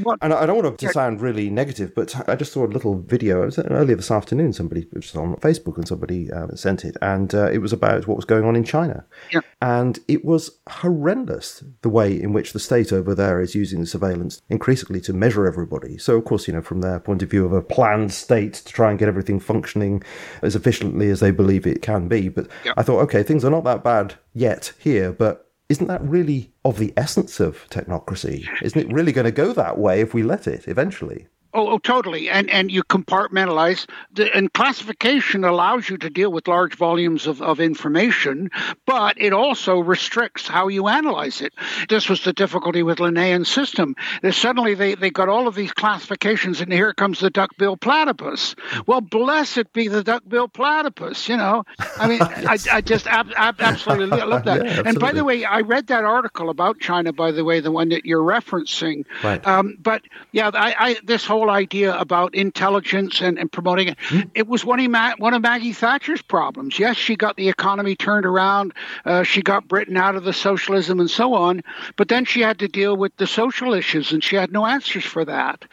[0.02, 3.00] Well, and I don't want to sound really negative, but I just saw a little
[3.00, 3.44] video.
[3.44, 4.52] It was earlier this afternoon.
[4.54, 8.18] Somebody was on Facebook and somebody uh, sent it, and uh, it was about what
[8.18, 9.06] was going on in China.
[9.32, 9.42] Yeah.
[9.62, 13.86] And it was horrendous the way in which the state over there is using the
[13.86, 15.98] surveillance increasingly to measure everybody.
[15.98, 18.74] So, of course, you know, from their point of view of a planned state to
[18.74, 20.04] try and get everything functioning
[20.42, 22.28] as efficiently as they believe it can be.
[22.28, 22.74] But yeah.
[22.76, 26.80] I thought, okay, things are not that bad yet here, but isn't that really of
[26.80, 28.48] the essence of technocracy?
[28.62, 31.28] Isn't it really going to go that way if we let it eventually?
[31.56, 32.30] Oh, oh, totally.
[32.30, 33.86] And and you compartmentalize.
[34.14, 38.50] The, and classification allows you to deal with large volumes of, of information,
[38.88, 41.54] but it also restricts how you analyze it.
[41.90, 43.96] This was the difficulty with Linnaean system.
[44.24, 48.56] That suddenly they, they got all of these classifications, and here comes the duck-billed platypus.
[48.88, 51.30] Well, blessed be the duck-billed platypus.
[51.30, 51.64] You know,
[51.98, 52.68] I mean, yes.
[52.74, 54.66] I, I just ab- ab- absolutely love that.
[54.66, 57.14] yeah, and by the way, I read that article about China.
[57.14, 59.06] By the way, the one that you're referencing.
[59.24, 59.46] Right.
[59.46, 63.98] Um, but yeah, I, I this whole whole idea about intelligence and, and promoting it.
[64.08, 64.30] Mm-hmm.
[64.34, 66.80] It was one of, Ma- one of Maggie Thatcher's problems.
[66.80, 68.74] Yes, she got the economy turned around.
[69.04, 71.62] Uh, she got Britain out of the socialism and so on.
[71.98, 75.04] But then she had to deal with the social issues, and she had no answers
[75.04, 75.66] for that.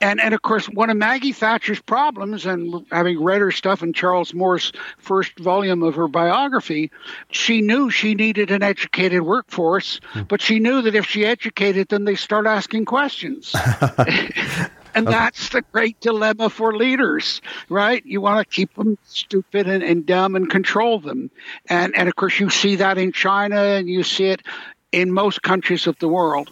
[0.00, 3.92] And and of course, one of Maggie Thatcher's problems, and having read her stuff in
[3.92, 6.90] Charles Moore's first volume of her biography,
[7.30, 10.22] she knew she needed an educated workforce, mm-hmm.
[10.22, 13.54] but she knew that if she educated them, they start asking questions.
[14.98, 15.16] And okay.
[15.16, 18.04] that's the great dilemma for leaders, right?
[18.04, 21.30] You want to keep them stupid and, and dumb and control them.
[21.68, 24.42] And, and of course, you see that in China and you see it
[24.90, 26.50] in most countries of the world.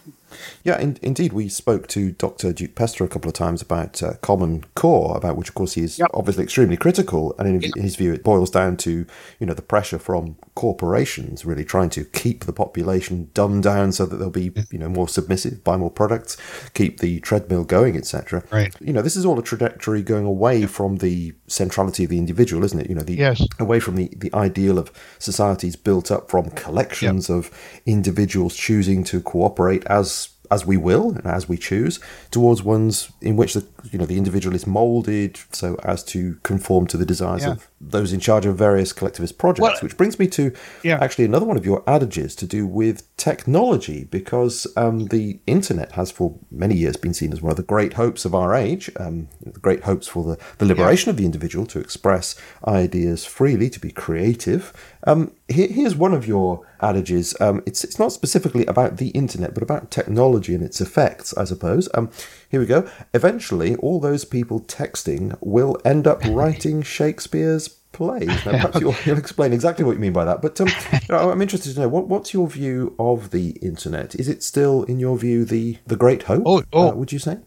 [0.63, 1.33] Yeah, in, indeed.
[1.33, 2.53] We spoke to Dr.
[2.53, 5.83] Duke Pesta a couple of times about uh, Common Core, about which, of course, he
[5.83, 6.09] is yep.
[6.13, 7.35] obviously extremely critical.
[7.37, 7.75] And in yep.
[7.75, 9.05] his view, it boils down to
[9.39, 14.05] you know the pressure from corporations really trying to keep the population dumbed down so
[14.05, 16.37] that they'll be you know more submissive, buy more products,
[16.73, 18.43] keep the treadmill going, etc.
[18.51, 18.75] Right.
[18.81, 20.69] You know, this is all a trajectory going away yep.
[20.69, 22.89] from the centrality of the individual, isn't it?
[22.89, 23.45] You know, the yes.
[23.59, 27.51] away from the the ideal of societies built up from collections of
[27.85, 30.16] individuals choosing to cooperate as
[30.51, 31.99] as we will and as we choose
[32.31, 36.87] towards ones in which the you know the individual is molded so as to conform
[36.87, 37.51] to the desires yeah.
[37.51, 40.97] of those in charge of various collectivist projects well, which brings me to yeah.
[41.01, 46.11] actually another one of your adages to do with technology because um, the internet has
[46.11, 49.27] for many years been seen as one of the great hopes of our age um,
[49.41, 51.11] the great hopes for the, the liberation yeah.
[51.11, 52.35] of the individual to express
[52.67, 54.73] ideas freely to be creative
[55.07, 57.33] um, here, here's one of your adages.
[57.39, 61.45] Um, it's it's not specifically about the internet, but about technology and its effects, I
[61.45, 61.87] suppose.
[62.49, 62.89] Here we go.
[63.13, 68.27] Eventually, all those people texting will end up writing Shakespeare's plays.
[68.27, 70.41] Now, perhaps you'll, you'll, explain exactly what you mean by that.
[70.41, 70.69] But um,
[71.09, 74.15] I'm interested to know what, what's your view of the internet?
[74.15, 76.43] Is it still, in your view, the the great hope?
[76.45, 76.89] Oh, oh.
[76.89, 77.39] Uh, would you say?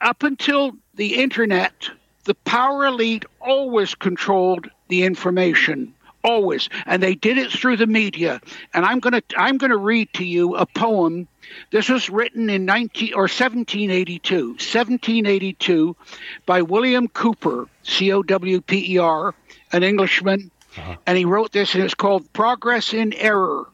[0.00, 1.90] Up until the internet,
[2.24, 8.40] the power elite always controlled the information always and they did it through the media
[8.74, 11.28] and i'm going to i'm going to read to you a poem
[11.70, 15.96] this was written in 19 or 1782 1782
[16.44, 19.34] by william cowper c-o-w-p-e-r
[19.72, 20.96] an englishman uh-huh.
[21.06, 23.66] and he wrote this and it's called progress in error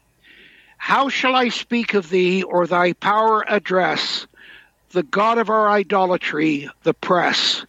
[0.77, 4.27] How shall I speak of thee or thy power address?
[4.91, 7.65] The God of our idolatry, the press.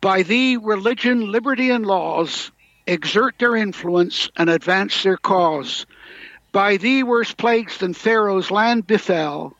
[0.00, 2.50] By thee, religion, liberty, and laws
[2.90, 5.86] exert their influence and advance their cause.
[6.52, 9.56] By thee, worse plagues than Pharaoh's land befell,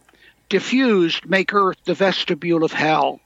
[0.48, 3.20] diffused make earth the vestibule of hell.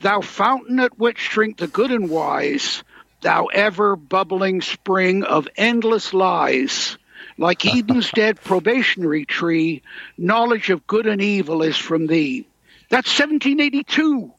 [0.00, 2.84] Thou fountain at which drink the good and wise,
[3.20, 6.96] thou ever bubbling spring of endless lies.
[7.36, 9.82] Like Eden's dead probationary tree,
[10.16, 12.46] knowledge of good and evil is from thee.
[12.88, 14.32] That's 1782.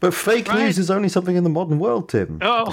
[0.00, 0.64] But fake right?
[0.64, 2.38] news is only something in the modern world, Tim.
[2.40, 2.66] Oh,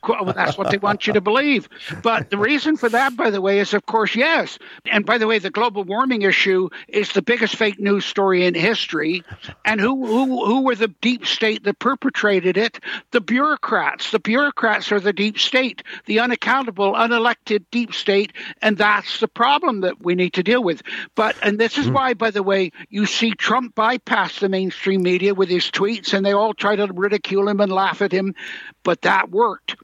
[0.08, 1.68] well, that's what they want you to believe.
[2.02, 4.58] But the reason for that, by the way, is of course, yes.
[4.86, 8.54] And by the way, the global warming issue is the biggest fake news story in
[8.54, 9.24] history.
[9.64, 12.78] And who, who, who were the deep state that perpetrated it?
[13.10, 14.12] The bureaucrats.
[14.12, 18.32] The bureaucrats are the deep state, the unaccountable, unelected deep state.
[18.62, 20.82] And that's the problem that we need to deal with.
[21.16, 21.94] But, and this is mm.
[21.94, 26.24] why, by the way, you see Trump bypass the mainstream media with his tweets and
[26.24, 28.34] they all try try to ridicule him and laugh at him,
[28.82, 29.76] but that worked.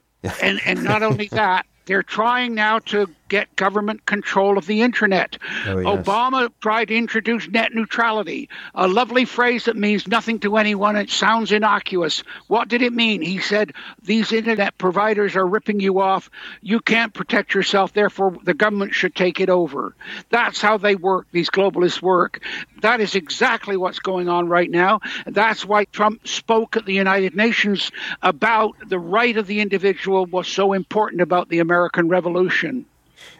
[0.42, 5.38] and and not only that, they're trying now to get government control of the internet.
[5.66, 6.06] Oh, yes.
[6.06, 10.94] Obama tried to introduce net neutrality, a lovely phrase that means nothing to anyone.
[10.94, 12.22] It sounds innocuous.
[12.46, 13.22] What did it mean?
[13.22, 13.72] He said,
[14.04, 16.30] These internet providers are ripping you off.
[16.62, 19.96] You can't protect yourself, therefore, the government should take it over.
[20.30, 22.40] That's how they work, these globalists work.
[22.82, 25.00] That is exactly what's going on right now.
[25.26, 27.90] That's why Trump spoke at the United Nations
[28.22, 32.86] about the right of the individual was so important about the American Revolution.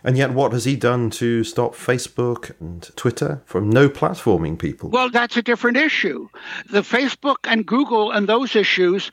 [0.03, 4.91] And yet, what has he done to stop Facebook and Twitter from no platforming people?
[4.91, 6.29] Well, that's a different issue.
[6.71, 9.11] The Facebook and Google and those issues,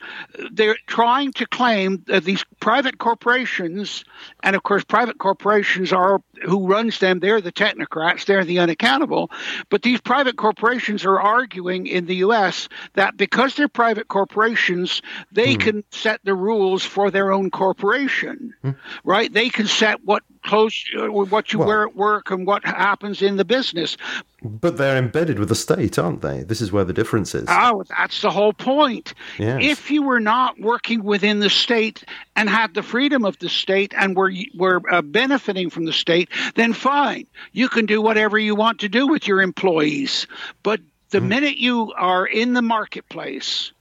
[0.50, 4.04] they're trying to claim that these private corporations,
[4.42, 9.30] and of course, private corporations are who runs them, they're the technocrats, they're the unaccountable.
[9.68, 12.68] But these private corporations are arguing in the U.S.
[12.94, 15.60] that because they're private corporations, they hmm.
[15.60, 18.70] can set the rules for their own corporation, hmm.
[19.04, 19.32] right?
[19.32, 23.22] They can set what close uh, what you well, wear at work and what happens
[23.22, 23.96] in the business.
[24.42, 26.42] But they're embedded with the state, aren't they?
[26.42, 27.46] This is where the difference is.
[27.48, 29.14] Oh, that's the whole point.
[29.38, 29.60] Yes.
[29.62, 33.94] If you were not working within the state and had the freedom of the state
[33.96, 38.54] and were were uh, benefiting from the state, then fine, you can do whatever you
[38.54, 40.26] want to do with your employees.
[40.62, 41.28] But the mm.
[41.28, 43.72] minute you are in the marketplace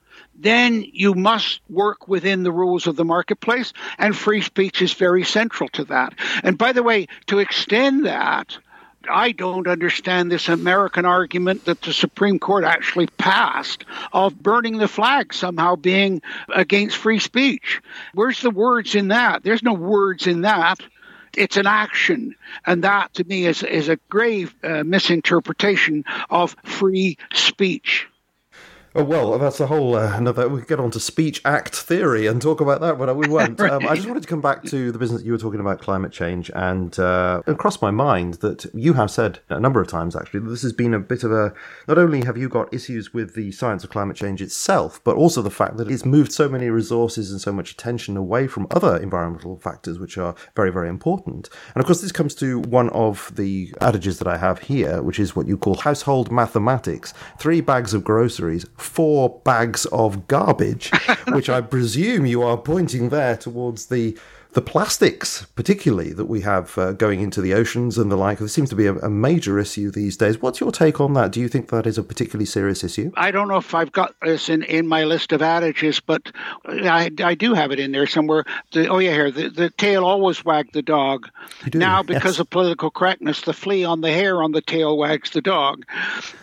[0.42, 5.24] then you must work within the rules of the marketplace, and free speech is very
[5.24, 6.14] central to that.
[6.44, 8.58] And by the way, to extend that,
[9.10, 14.88] I don't understand this American argument that the Supreme Court actually passed of burning the
[14.88, 16.22] flag somehow being
[16.54, 17.82] against free speech.
[18.14, 19.44] Where's the words in that?
[19.44, 20.80] There's no words in that.
[21.36, 22.36] It's an action.
[22.66, 28.08] And that, to me, is, is a grave uh, misinterpretation of free speech.
[28.94, 30.50] Oh well, that's a whole uh, another.
[30.50, 33.58] We could get on to speech act theory and talk about that, but we won't.
[33.58, 33.72] right.
[33.72, 36.12] um, I just wanted to come back to the business you were talking about climate
[36.12, 40.14] change, and uh, it crossed my mind that you have said a number of times
[40.14, 41.54] actually that this has been a bit of a.
[41.88, 45.42] Not only have you got issues with the science of climate change itself, but also
[45.42, 48.98] the fact that it's moved so many resources and so much attention away from other
[48.98, 51.48] environmental factors which are very very important.
[51.76, 55.18] And of course, this comes to one of the adages that I have here, which
[55.18, 60.92] is what you call household mathematics: three bags of groceries four bags of garbage,
[61.30, 64.18] which I presume you are pointing there towards the
[64.54, 68.40] the plastics, particularly that we have uh, going into the oceans and the like.
[68.40, 70.42] There seems to be a, a, major issue these days.
[70.42, 71.32] What's your take on that?
[71.32, 73.12] Do you think that is a particularly serious issue?
[73.16, 76.34] I don't know if I've got this in, in my list of adages, but
[76.66, 78.44] I, I do have it in there somewhere.
[78.74, 79.32] The, oh, yeah, here.
[79.32, 81.30] The, the tail always wagged the dog.
[81.74, 82.40] Now, because yes.
[82.40, 85.86] of political correctness, the flea on the hair on the tail wags the dog.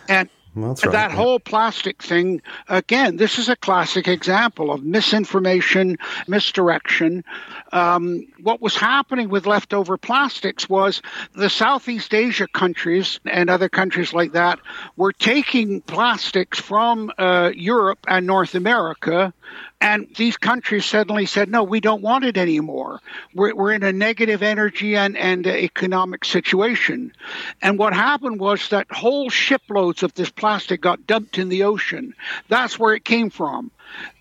[0.07, 0.91] And that's right.
[0.91, 1.15] That yeah.
[1.15, 7.23] whole plastic thing, again, this is a classic example of misinformation, misdirection.
[7.71, 11.01] Um, what was happening with leftover plastics was
[11.33, 14.59] the Southeast Asia countries and other countries like that
[14.95, 19.33] were taking plastics from uh, Europe and North America
[19.81, 22.99] and these countries suddenly said, no, we don't want it anymore.
[23.33, 27.13] We're, we're in a negative energy and, and uh, economic situation.
[27.61, 32.13] And what happened was that whole shiploads of this plastic got dumped in the ocean.
[32.49, 33.71] That's where it came from.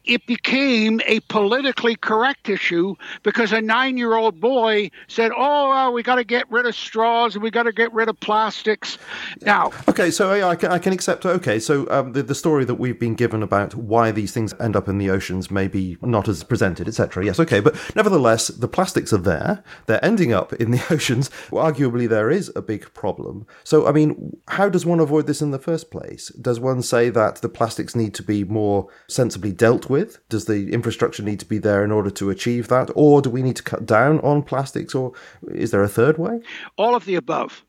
[0.09, 5.92] It became a politically correct issue because a nine year old boy said, Oh, well,
[5.92, 8.99] we got to get rid of straws and we got to get rid of plastics.
[9.43, 11.26] Now, okay, so I, I, can, I can accept.
[11.26, 14.74] Okay, so um, the, the story that we've been given about why these things end
[14.74, 17.26] up in the oceans may be not as presented, etc.
[17.26, 21.28] Yes, okay, but nevertheless, the plastics are there, they're ending up in the oceans.
[21.51, 23.47] Arguably, there is a big problem.
[23.62, 26.28] So, I mean, how does one avoid this in the first place?
[26.28, 30.26] Does one say that the plastics need to be more sensibly dealt with?
[30.30, 32.90] Does the infrastructure need to be there in order to achieve that?
[32.94, 34.94] Or do we need to cut down on plastics?
[34.94, 35.12] Or
[35.48, 36.40] is there a third way?
[36.78, 37.64] All of the above.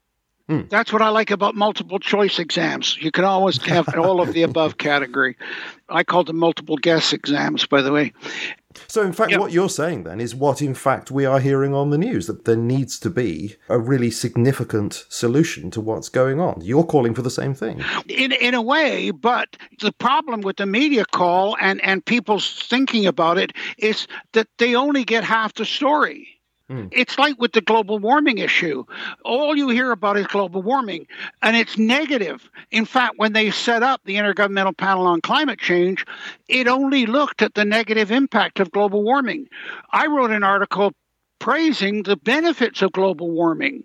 [0.50, 0.62] Hmm.
[0.70, 2.98] That's what I like about multiple choice exams.
[3.00, 5.38] You can always have all of the above category.
[5.90, 8.14] I call them multiple guess exams, by the way.
[8.88, 9.40] So, in fact, yep.
[9.40, 12.46] what you're saying then is what, in fact, we are hearing on the news that
[12.46, 16.62] there needs to be a really significant solution to what's going on.
[16.64, 17.84] You're calling for the same thing.
[18.08, 23.06] In, in a way, but the problem with the media call and, and people's thinking
[23.06, 26.39] about it is that they only get half the story.
[26.70, 26.86] Hmm.
[26.92, 28.84] It's like with the global warming issue.
[29.26, 31.08] All you hear about is global warming,
[31.42, 32.48] and it's negative.
[32.70, 36.06] In fact, when they set up the Intergovernmental Panel on Climate Change,
[36.48, 39.48] it only looked at the negative impact of global warming.
[39.92, 40.94] I wrote an article
[41.40, 43.84] praising the benefits of global warming.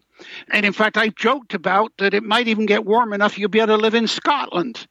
[0.51, 3.61] And in fact, I joked about that it might even get warm enough you'll be
[3.61, 4.87] able to live in Scotland.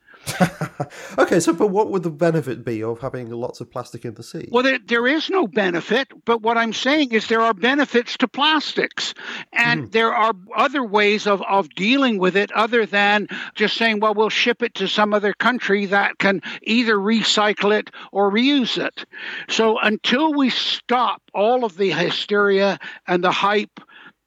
[1.18, 4.24] Okay, so but what would the benefit be of having lots of plastic in the
[4.24, 4.48] sea?
[4.52, 8.28] Well, there, there is no benefit, but what I'm saying is there are benefits to
[8.28, 9.14] plastics,
[9.52, 9.92] and mm.
[9.92, 14.30] there are other ways of, of dealing with it other than just saying, well, we'll
[14.30, 19.06] ship it to some other country that can either recycle it or reuse it.
[19.50, 23.80] So until we stop all of the hysteria and the hype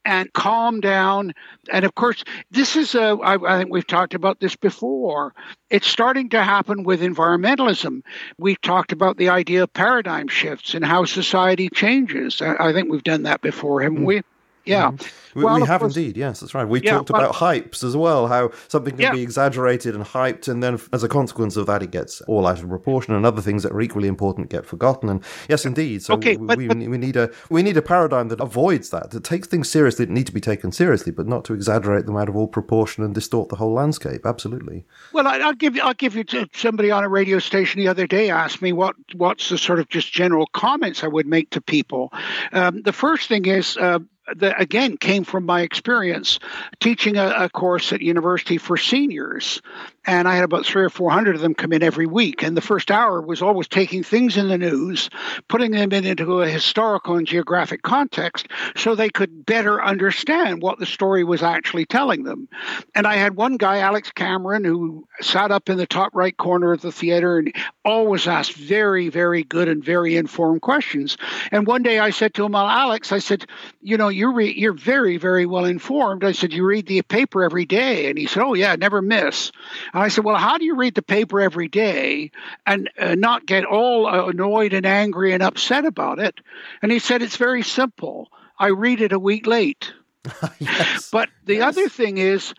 [0.07, 1.35] and calm down.
[1.71, 5.35] And of course, this is a, I, I think we've talked about this before.
[5.69, 8.03] It's starting to happen with environmentalism.
[8.39, 12.41] We've talked about the idea of paradigm shifts and how society changes.
[12.41, 14.07] I, I think we've done that before, haven't mm.
[14.07, 14.23] we?
[14.67, 14.91] Yeah.
[14.91, 15.27] Mm-hmm.
[15.37, 16.17] We, well, we have course, indeed.
[16.17, 16.67] Yes, that's right.
[16.67, 19.13] We yeah, talked about hypes as well, how something can yeah.
[19.13, 22.63] be exaggerated and hyped, and then as a consequence of that, it gets all out
[22.63, 25.11] of proportion, and other things that are equally important get forgotten.
[25.11, 26.03] And yes, indeed.
[26.03, 28.89] So okay, we, but, we, but, we need a we need a paradigm that avoids
[28.91, 32.07] that, that takes things seriously that need to be taken seriously, but not to exaggerate
[32.07, 34.25] them out of all proportion and distort the whole landscape.
[34.25, 34.87] Absolutely.
[35.13, 38.07] Well, I, will give you I'll give you somebody on a radio station the other
[38.07, 41.61] day asked me what what's the sort of just general comments I would make to
[41.61, 42.11] people.
[42.53, 43.77] Um, the first thing is.
[43.77, 43.99] Uh,
[44.35, 46.39] that again came from my experience
[46.81, 49.63] teaching a, a, course at university for seniors.
[50.05, 52.43] And i had about three or four hundred of them come in every week.
[52.43, 55.11] And the first hour was always taking things in the news
[55.49, 60.79] putting them in, into a historical and geographic context so they could better understand what
[60.79, 62.49] the story was actually telling them.
[62.95, 66.73] And i had one guy alex cameron who sat up in the top right corner
[66.73, 67.55] of the theater and
[67.85, 71.17] always asked very very good and very informed questions.
[71.53, 73.47] And one day i said to him well alex i said
[73.83, 76.25] you know you're re- you're very very well informed.
[76.25, 79.53] I said, you read the paper every day, and he said, oh yeah, never miss.
[79.93, 82.31] And I said, well, how do you read the paper every day
[82.67, 86.41] and uh, not get all annoyed and angry and upset about it?
[86.83, 88.29] And he said, it's very simple.
[88.59, 89.93] I read it a week late.
[90.59, 91.11] yes.
[91.11, 91.65] But the yes.
[91.65, 92.55] other thing is,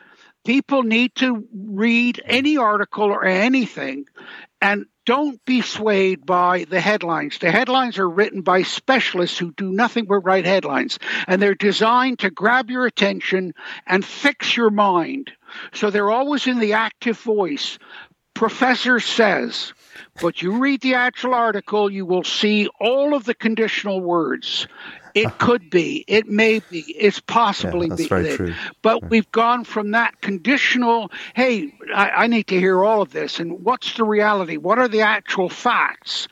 [0.46, 4.06] people need to read any article or anything
[4.62, 7.40] and don't be swayed by the headlines.
[7.40, 12.20] The headlines are written by specialists who do nothing but write headlines, and they're designed
[12.20, 13.54] to grab your attention
[13.88, 15.32] and fix your mind.
[15.74, 17.80] So they're always in the active voice.
[18.34, 19.74] Professor says,
[20.22, 24.68] but you read the actual article, you will see all of the conditional words.
[25.18, 25.46] It uh-huh.
[25.46, 26.06] could be.
[26.08, 26.82] It may be.
[26.82, 28.08] It's possibly yeah, that's be.
[28.08, 28.54] Very true.
[28.82, 29.08] But yeah.
[29.10, 33.40] we've gone from that conditional, hey, I, I need to hear all of this.
[33.40, 34.58] And what's the reality?
[34.58, 36.28] What are the actual facts?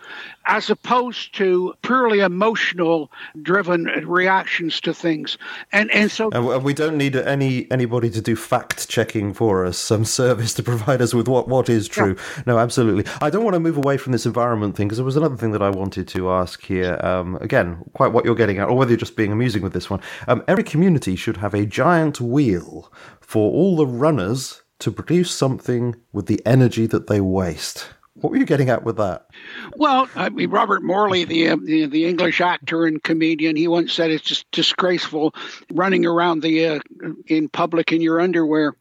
[0.46, 5.38] As opposed to purely emotional driven reactions to things.
[5.72, 9.78] And and so and we don't need any anybody to do fact checking for us,
[9.78, 12.16] some service to provide us with what what is true.
[12.18, 12.44] Yeah.
[12.46, 13.12] No, absolutely.
[13.22, 15.52] I don't want to move away from this environment thing because there was another thing
[15.52, 17.00] that I wanted to ask here.
[17.04, 19.90] Um, again, quite what you're getting at, or whether you're just being amusing with this
[19.90, 20.02] one.
[20.28, 25.96] Um, every community should have a giant wheel for all the runners to produce something
[26.12, 27.90] with the energy that they waste.
[28.16, 29.28] What were you getting at with that?
[29.76, 33.92] Well, I mean, Robert Morley, the, uh, the, the English actor and comedian, he once
[33.92, 35.36] said it's just disgraceful
[35.72, 36.80] running around the uh,
[37.28, 38.76] in public in your underwear.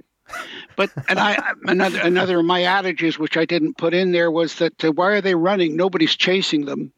[0.77, 4.57] But and I another another of my adages, which I didn't put in there, was
[4.57, 5.77] that uh, why are they running?
[5.77, 6.93] Nobody's chasing them.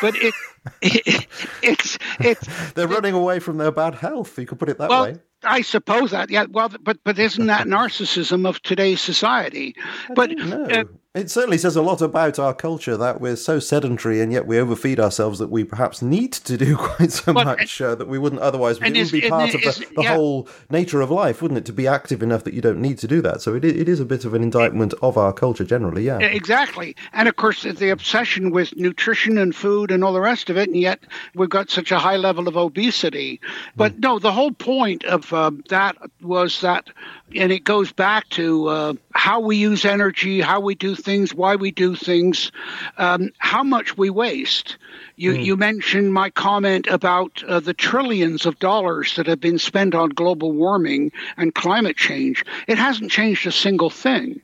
[0.00, 0.34] But it,
[0.82, 1.26] it
[1.62, 4.38] it's it's they're running away from their bad health.
[4.38, 5.18] You could put it that well, way.
[5.42, 6.46] I suppose that, yeah.
[6.50, 9.76] Well, but but isn't that narcissism of today's society?
[10.10, 14.20] I but uh, It certainly says a lot about our culture that we're so sedentary
[14.20, 17.80] and yet we overfeed ourselves that we perhaps need to do quite so well, much
[17.80, 18.78] uh, that we wouldn't otherwise.
[18.78, 20.14] It would be part of the, the yeah.
[20.16, 21.66] whole nature of life, wouldn't it?
[21.66, 23.42] To be active enough that you don't need to do that.
[23.42, 26.18] So it, it is a bit of an indictment of our culture generally, yeah.
[26.18, 26.96] Exactly.
[27.12, 30.68] And of course, the obsession with nutrition and food and all the rest of it,
[30.68, 30.98] and yet
[31.36, 33.40] we've got such a high level of obesity.
[33.76, 34.02] But mm.
[34.02, 36.88] no, the whole point of uh, that was that
[37.34, 41.56] and it goes back to uh, how we use energy, how we do things, why
[41.56, 42.50] we do things,
[42.98, 44.78] um, how much we waste.
[45.16, 45.44] You, mm.
[45.44, 50.10] you mentioned my comment about uh, the trillions of dollars that have been spent on
[50.10, 52.44] global warming and climate change.
[52.66, 54.40] It hasn't changed a single thing.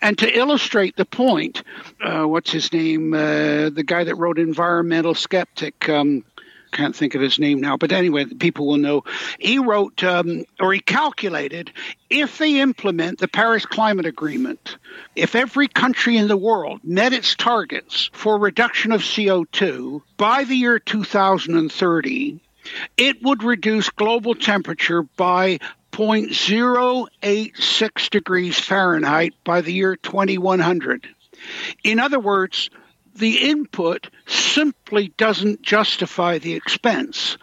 [0.00, 1.62] And to illustrate the point,
[2.00, 3.14] uh, what's his name?
[3.14, 5.88] Uh, the guy that wrote Environmental Skeptic.
[5.88, 6.24] Um,
[6.72, 9.04] can't think of his name now, but anyway, people will know.
[9.38, 11.70] He wrote um, or he calculated
[12.10, 14.76] if they implement the Paris Climate Agreement,
[15.14, 20.56] if every country in the world met its targets for reduction of CO2 by the
[20.56, 22.40] year 2030,
[22.96, 25.58] it would reduce global temperature by
[25.92, 31.06] 0.086 degrees Fahrenheit by the year 2100.
[31.84, 32.70] In other words,
[33.14, 37.36] the input simply doesn't justify the expense.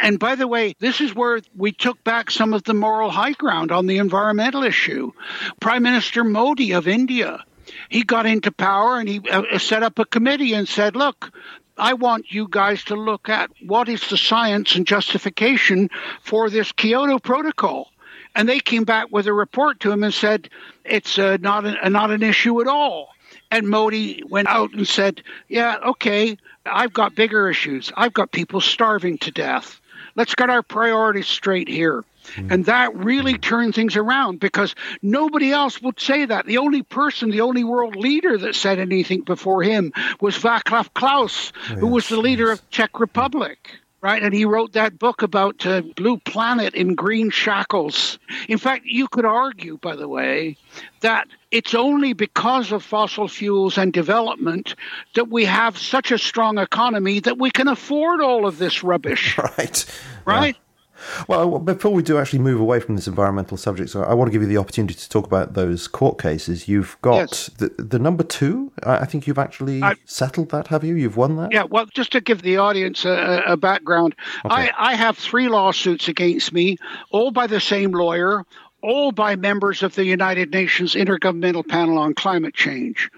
[0.00, 3.32] And by the way, this is where we took back some of the moral high
[3.32, 5.12] ground on the environmental issue.
[5.60, 7.44] Prime Minister Modi of India,
[7.88, 11.32] he got into power and he uh, set up a committee and said, look,
[11.76, 15.90] I want you guys to look at what is the science and justification
[16.22, 17.90] for this Kyoto Protocol.
[18.34, 20.48] And they came back with a report to him and said
[20.84, 23.08] it's uh, not, a, not an issue at all.
[23.50, 26.36] And Modi went out and said, Yeah, okay,
[26.66, 27.92] I've got bigger issues.
[27.96, 29.80] I've got people starving to death.
[30.16, 32.04] Let's get our priorities straight here.
[32.34, 32.52] Mm.
[32.52, 33.40] And that really mm.
[33.40, 36.46] turned things around because nobody else would say that.
[36.46, 41.52] The only person, the only world leader that said anything before him was Václav Klaus,
[41.70, 42.58] yes, who was the leader yes.
[42.58, 44.22] of Czech Republic right?
[44.22, 48.18] And he wrote that book about uh, Blue Planet in Green Shackles.
[48.48, 50.56] In fact, you could argue, by the way,
[51.00, 54.74] that it's only because of fossil fuels and development
[55.14, 59.38] that we have such a strong economy that we can afford all of this rubbish.
[59.38, 59.84] Right.
[60.24, 60.56] Right?
[60.56, 61.24] Yeah.
[61.26, 64.32] Well, before we do actually move away from this environmental subject, so I want to
[64.32, 66.68] give you the opportunity to talk about those court cases.
[66.68, 67.50] You've got yes.
[67.58, 68.72] the, the number two.
[68.82, 70.96] I think you've actually I, settled that, have you?
[70.96, 71.52] You've won that?
[71.52, 74.54] Yeah, well, just to give the audience a, a background, okay.
[74.54, 76.76] I, I have three lawsuits against me,
[77.10, 78.44] all by the same lawyer,
[78.82, 83.10] all by members of the United Nations Intergovernmental Panel on Climate Change.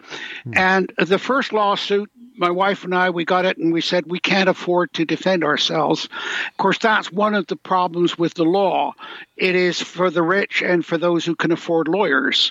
[0.45, 0.53] Hmm.
[0.57, 4.19] And the first lawsuit my wife and I, we got it and we said we
[4.19, 6.07] can't afford to defend ourselves.
[6.07, 8.95] Of course, that's one of the problems with the law.
[9.37, 12.51] It is for the rich and for those who can afford lawyers.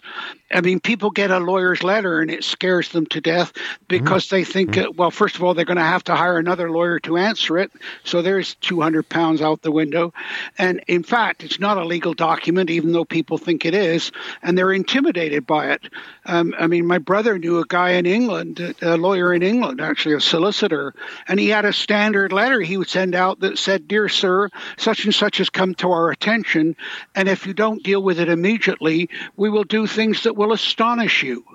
[0.51, 3.53] I mean, people get a lawyer's letter and it scares them to death
[3.87, 4.35] because mm-hmm.
[4.35, 4.97] they think, mm-hmm.
[4.97, 7.71] well, first of all, they're going to have to hire another lawyer to answer it.
[8.03, 10.13] So there's 200 pounds out the window.
[10.57, 14.57] And in fact, it's not a legal document, even though people think it is, and
[14.57, 15.81] they're intimidated by it.
[16.25, 20.15] Um, I mean, my brother knew a guy in England, a lawyer in England, actually
[20.15, 20.93] a solicitor,
[21.27, 25.05] and he had a standard letter he would send out that said, Dear sir, such
[25.05, 26.75] and such has come to our attention,
[27.15, 31.21] and if you don't deal with it immediately, we will do things that will astonish
[31.21, 31.45] you.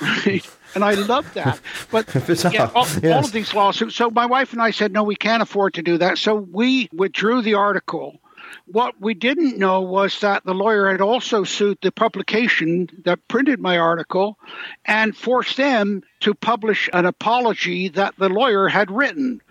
[0.00, 0.48] right?
[0.72, 1.58] And I love that.
[1.90, 2.14] But
[2.52, 3.04] yeah, all, yes.
[3.12, 3.96] all of these lawsuits.
[3.96, 6.16] So my wife and I said, no, we can't afford to do that.
[6.16, 8.20] So we withdrew the article.
[8.66, 13.58] What we didn't know was that the lawyer had also sued the publication that printed
[13.58, 14.38] my article
[14.84, 19.42] and forced them to publish an apology that the lawyer had written.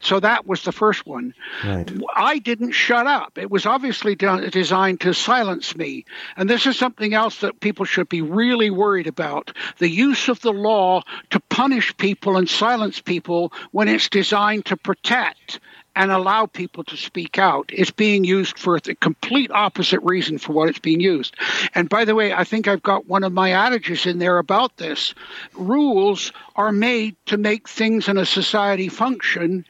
[0.00, 1.34] So that was the first one.
[1.64, 1.90] Right.
[2.14, 3.36] I didn't shut up.
[3.36, 6.04] It was obviously done, designed to silence me.
[6.36, 10.40] And this is something else that people should be really worried about the use of
[10.40, 15.60] the law to punish people and silence people when it's designed to protect
[15.98, 17.68] and allow people to speak out.
[17.74, 21.34] It's being used for the complete opposite reason for what it's being used.
[21.74, 24.76] And by the way, I think I've got one of my adages in there about
[24.76, 25.12] this.
[25.54, 29.64] Rules are made to make things in a society function,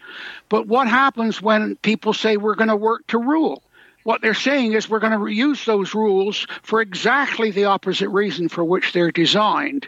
[0.50, 3.62] but what happens when people say we're going to work to rule?
[4.08, 8.48] What they're saying is we're going to use those rules for exactly the opposite reason
[8.48, 9.86] for which they're designed.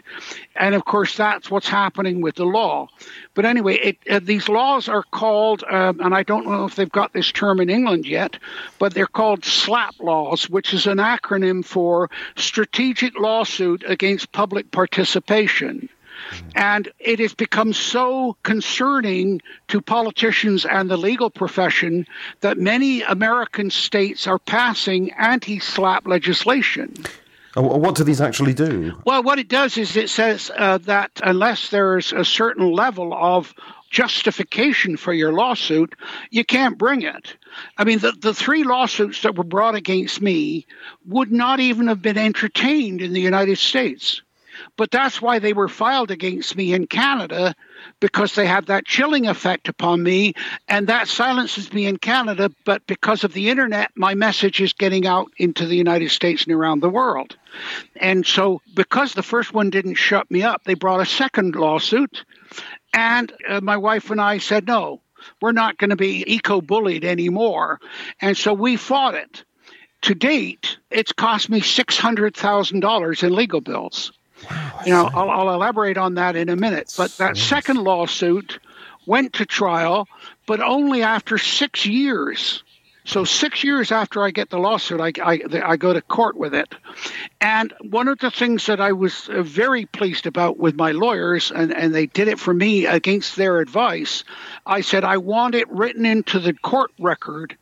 [0.55, 2.89] And of course, that's what's happening with the law.
[3.33, 6.87] But anyway, it, uh, these laws are called, um, and I don't know if they've
[6.87, 8.37] got this term in England yet,
[8.77, 15.89] but they're called SLAPP laws, which is an acronym for Strategic Lawsuit Against Public Participation.
[16.55, 22.05] And it has become so concerning to politicians and the legal profession
[22.41, 26.93] that many American states are passing anti SLAPP legislation.
[27.55, 28.93] What do these actually do?
[29.05, 33.53] Well, what it does is it says uh, that unless there's a certain level of
[33.89, 35.95] justification for your lawsuit,
[36.29, 37.35] you can't bring it.
[37.77, 40.65] I mean, the, the three lawsuits that were brought against me
[41.05, 44.21] would not even have been entertained in the United States.
[44.77, 47.55] But that's why they were filed against me in Canada
[47.99, 50.33] because they have that chilling effect upon me
[50.67, 52.51] and that silences me in Canada.
[52.65, 56.53] But because of the internet, my message is getting out into the United States and
[56.53, 57.35] around the world.
[57.95, 62.23] And so, because the first one didn't shut me up, they brought a second lawsuit.
[62.93, 65.01] And uh, my wife and I said, no,
[65.41, 67.79] we're not going to be eco bullied anymore.
[68.19, 69.43] And so we fought it.
[70.03, 74.11] To date, it's cost me $600,000 in legal bills.
[74.49, 76.93] Wow, you know, I'll, I'll, elaborate on that in a minute.
[76.97, 78.59] But that second lawsuit
[79.05, 80.07] went to trial,
[80.45, 82.63] but only after six years.
[83.03, 86.53] So six years after I get the lawsuit, I, I, I, go to court with
[86.53, 86.73] it.
[87.39, 91.73] And one of the things that I was very pleased about with my lawyers, and,
[91.75, 94.23] and they did it for me against their advice,
[94.67, 97.57] I said, I want it written into the court record.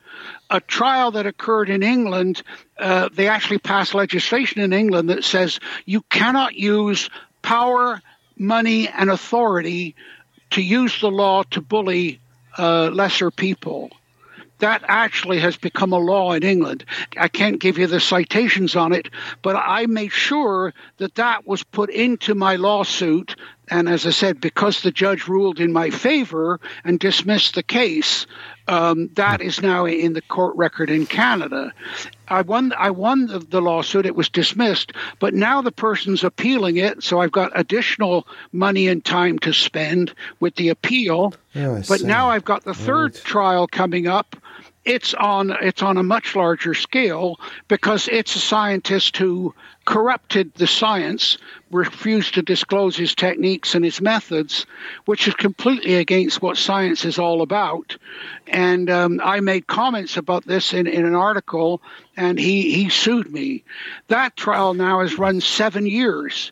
[0.50, 2.42] A trial that occurred in England,
[2.78, 7.10] uh, they actually passed legislation in England that says you cannot use
[7.42, 8.02] power,
[8.38, 9.96] money, and authority
[10.50, 12.20] to use the law to bully
[12.58, 13.92] uh, lesser people
[14.60, 16.86] that actually has become a law in England.
[17.18, 19.10] I can't give you the citations on it,
[19.42, 23.36] but I made sure that that was put into my lawsuit.
[23.70, 28.26] And as I said, because the judge ruled in my favor and dismissed the case,
[28.70, 31.74] um, that is now in the court record in Canada.
[32.28, 32.72] I won.
[32.78, 34.06] I won the, the, lawsuit.
[34.06, 37.02] It was dismissed, but now the person's appealing it.
[37.02, 41.34] So I've got additional money and time to spend with the appeal.
[41.56, 43.24] Oh, but now I've got the third right.
[43.24, 44.36] trial coming up,
[44.86, 49.54] it's on it's on a much larger scale because it's a scientist who
[49.86, 51.38] corrupted the science,
[51.72, 54.68] refused to disclose his techniques and his methods,
[55.06, 57.98] which is completely against what science is all about.
[58.48, 61.82] And um, I made comments about this in, in an article,
[62.16, 63.64] and he, he sued me.
[64.10, 66.52] That trial now has run seven years.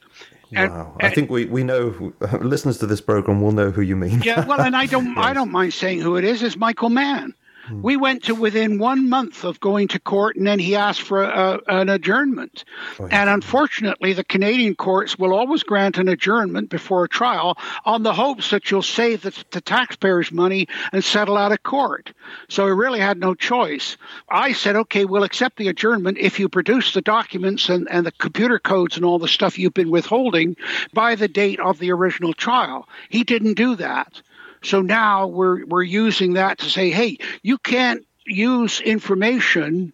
[0.52, 3.96] And, wow, I think we, we know listeners to this program will know who you
[3.96, 4.22] mean.
[4.24, 5.16] yeah, well, and I don't.
[5.18, 6.42] I don't mind saying who it is.
[6.42, 7.36] It's Michael Mann.
[7.68, 7.82] Hmm.
[7.82, 11.24] We went to within one month of going to court, and then he asked for
[11.24, 12.64] a, an adjournment.
[13.00, 18.04] Oh, and unfortunately, the Canadian courts will always grant an adjournment before a trial on
[18.04, 22.14] the hopes that you'll save the, the taxpayers' money and settle out of court.
[22.48, 23.98] So we really had no choice.
[24.30, 28.12] I said, okay, we'll accept the adjournment if you produce the documents and, and the
[28.14, 30.56] computer codes and all the stuff you've been withholding
[30.94, 32.88] by the date of the original trial.
[33.10, 34.22] He didn't do that.
[34.64, 39.94] So now we're we're using that to say, hey, you can't use information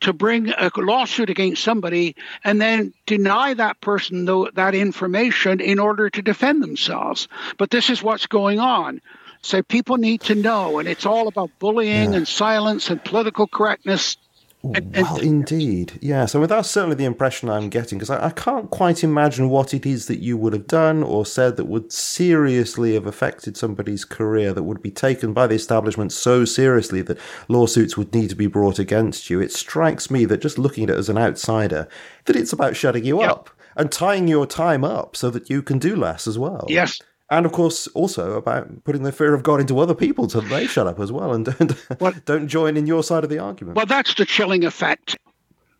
[0.00, 5.78] to bring a lawsuit against somebody and then deny that person the, that information in
[5.78, 7.28] order to defend themselves.
[7.56, 9.00] But this is what's going on.
[9.42, 12.18] So people need to know, and it's all about bullying yeah.
[12.18, 14.16] and silence and political correctness
[14.62, 16.34] well, indeed, yes.
[16.34, 19.84] And that's certainly the impression I'm getting because I, I, can't quite imagine what it
[19.84, 24.52] is that you would have done or said that would seriously have affected somebody's career
[24.52, 28.46] that would be taken by the establishment so seriously that lawsuits would need to be
[28.46, 29.40] brought against you.
[29.40, 31.88] It strikes me that just looking at it as an outsider,
[32.26, 33.30] that it's about shutting you yep.
[33.30, 36.66] up and tying your time up so that you can do less as well.
[36.68, 37.00] Yes,
[37.32, 40.66] and of course also about putting the fear of God into other people so they
[40.66, 43.76] shut up as well and don't well, don't join in your side of the argument.
[43.76, 45.16] Well, that's the chilling effect.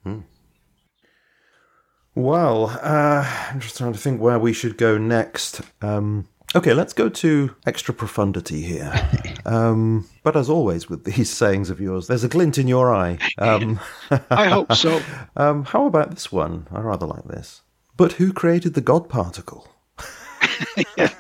[0.03, 0.21] Hmm.
[2.15, 5.63] Well, uh, I'm just trying to think where we should go next.
[5.81, 8.93] Um, okay, let's go to extra profundity here.
[9.45, 13.19] Um, but as always with these sayings of yours, there's a glint in your eye.
[13.39, 13.81] Um,
[14.31, 15.03] I hope so.
[15.37, 16.69] Um, how about this one?
[16.71, 17.63] I rather like this.
[17.97, 19.72] But who created the God particle?
[20.97, 21.11] yeah.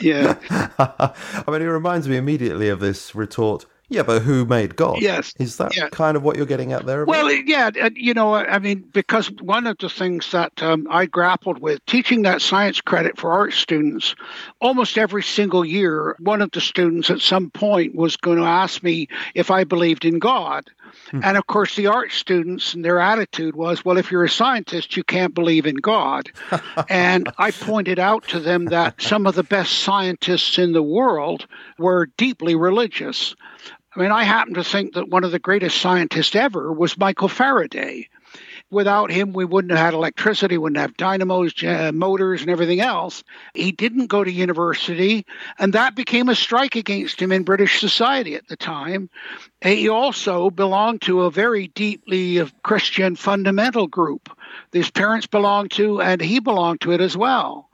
[0.00, 0.36] yeah.
[0.78, 3.66] I mean, it reminds me immediately of this retort.
[3.90, 5.00] Yeah, but who made God?
[5.00, 5.32] Yes.
[5.38, 5.88] Is that yeah.
[5.88, 7.06] kind of what you're getting at there?
[7.06, 11.60] Well, yeah, you know, I mean, because one of the things that um, I grappled
[11.60, 14.14] with teaching that science credit for art students,
[14.60, 18.82] almost every single year, one of the students at some point was going to ask
[18.82, 20.70] me if I believed in God.
[21.10, 21.20] Hmm.
[21.22, 24.96] And of course, the art students and their attitude was, well, if you're a scientist,
[24.96, 26.30] you can't believe in God.
[26.88, 31.46] and I pointed out to them that some of the best scientists in the world
[31.78, 33.34] were deeply religious.
[33.94, 37.28] I mean, I happen to think that one of the greatest scientists ever was Michael
[37.28, 38.08] Faraday.
[38.70, 43.24] Without him, we wouldn't have had electricity, wouldn't have dynamos, uh, motors, and everything else.
[43.54, 45.26] He didn't go to university,
[45.58, 49.08] and that became a strike against him in British society at the time.
[49.62, 54.30] He also belonged to a very deeply Christian fundamental group.
[54.72, 57.67] His parents belonged to, and he belonged to it as well.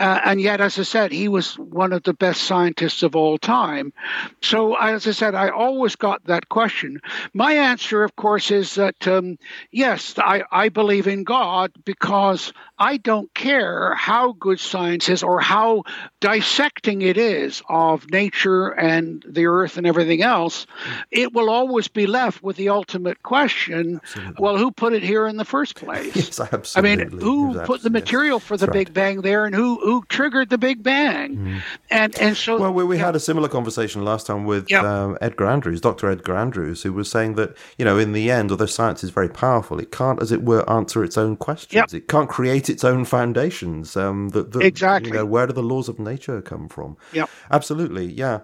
[0.00, 3.36] Uh, and yet, as I said, he was one of the best scientists of all
[3.36, 3.92] time.
[4.40, 7.00] So, as I said, I always got that question.
[7.34, 9.38] My answer, of course, is that um,
[9.70, 15.38] yes, I, I believe in God because I don't care how good science is or
[15.38, 15.84] how
[16.20, 20.66] dissecting it is of nature and the earth and everything else.
[21.10, 24.34] It will always be left with the ultimate question absolutely.
[24.38, 26.16] well, who put it here in the first place?
[26.16, 26.90] yes, absolutely.
[26.90, 28.94] I mean, who put the material yes, for the Big right.
[28.94, 31.36] Bang there and who, who triggered the Big Bang?
[31.36, 31.62] Mm.
[31.90, 32.58] And, and so.
[32.58, 33.06] Well, we, we yeah.
[33.06, 34.84] had a similar conversation last time with yep.
[34.84, 36.08] um, Edgar Andrews, Dr.
[36.08, 39.28] Edgar Andrews, who was saying that, you know, in the end, although science is very
[39.28, 41.74] powerful, it can't, as it were, answer its own questions.
[41.74, 41.92] Yep.
[41.92, 43.96] It can't create its own foundations.
[43.96, 45.10] Um, that, that, exactly.
[45.10, 46.96] You know, where do the laws of nature come from?
[47.12, 48.06] Yeah, absolutely.
[48.06, 48.40] Yeah.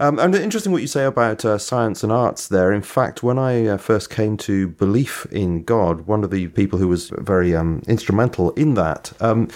[0.00, 2.72] Um, and interesting what you say about uh, science and arts there.
[2.72, 6.78] In fact, when I uh, first came to belief in God, one of the people
[6.78, 9.48] who was very um, instrumental in that, um,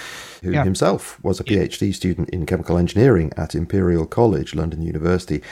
[0.42, 0.64] who yeah.
[0.64, 5.42] himself was a PhD student in chemical engineering at Imperial College, London University,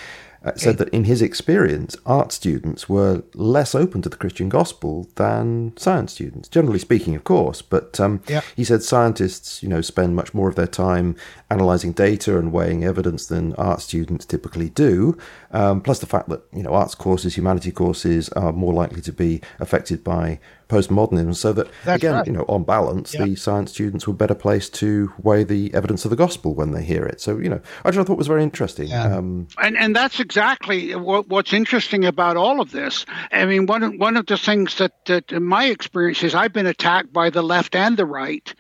[0.43, 5.09] uh, said that in his experience, art students were less open to the Christian gospel
[5.17, 7.61] than science students, generally speaking, of course.
[7.61, 8.41] But um, yeah.
[8.57, 11.15] he said scientists, you know, spend much more of their time
[11.51, 15.19] analyzing data and weighing evidence than art students typically do.
[15.51, 19.13] Um, plus the fact that you know arts courses, humanity courses are more likely to
[19.13, 20.39] be affected by
[20.71, 21.35] postmodernism.
[21.35, 22.27] So that That's again, right.
[22.27, 26.11] you know, on balance, the science students were better placed to weigh the evidence of
[26.11, 27.21] the gospel when they hear it.
[27.21, 28.89] So you know, I just thought it was very interesting.
[28.89, 29.17] Yeah.
[29.17, 33.05] Um, and and that's exactly what, what's interesting about all of this.
[33.33, 36.53] I mean, one of, one of the things that, that in my experience is I've
[36.53, 38.55] been attacked by the left and the right,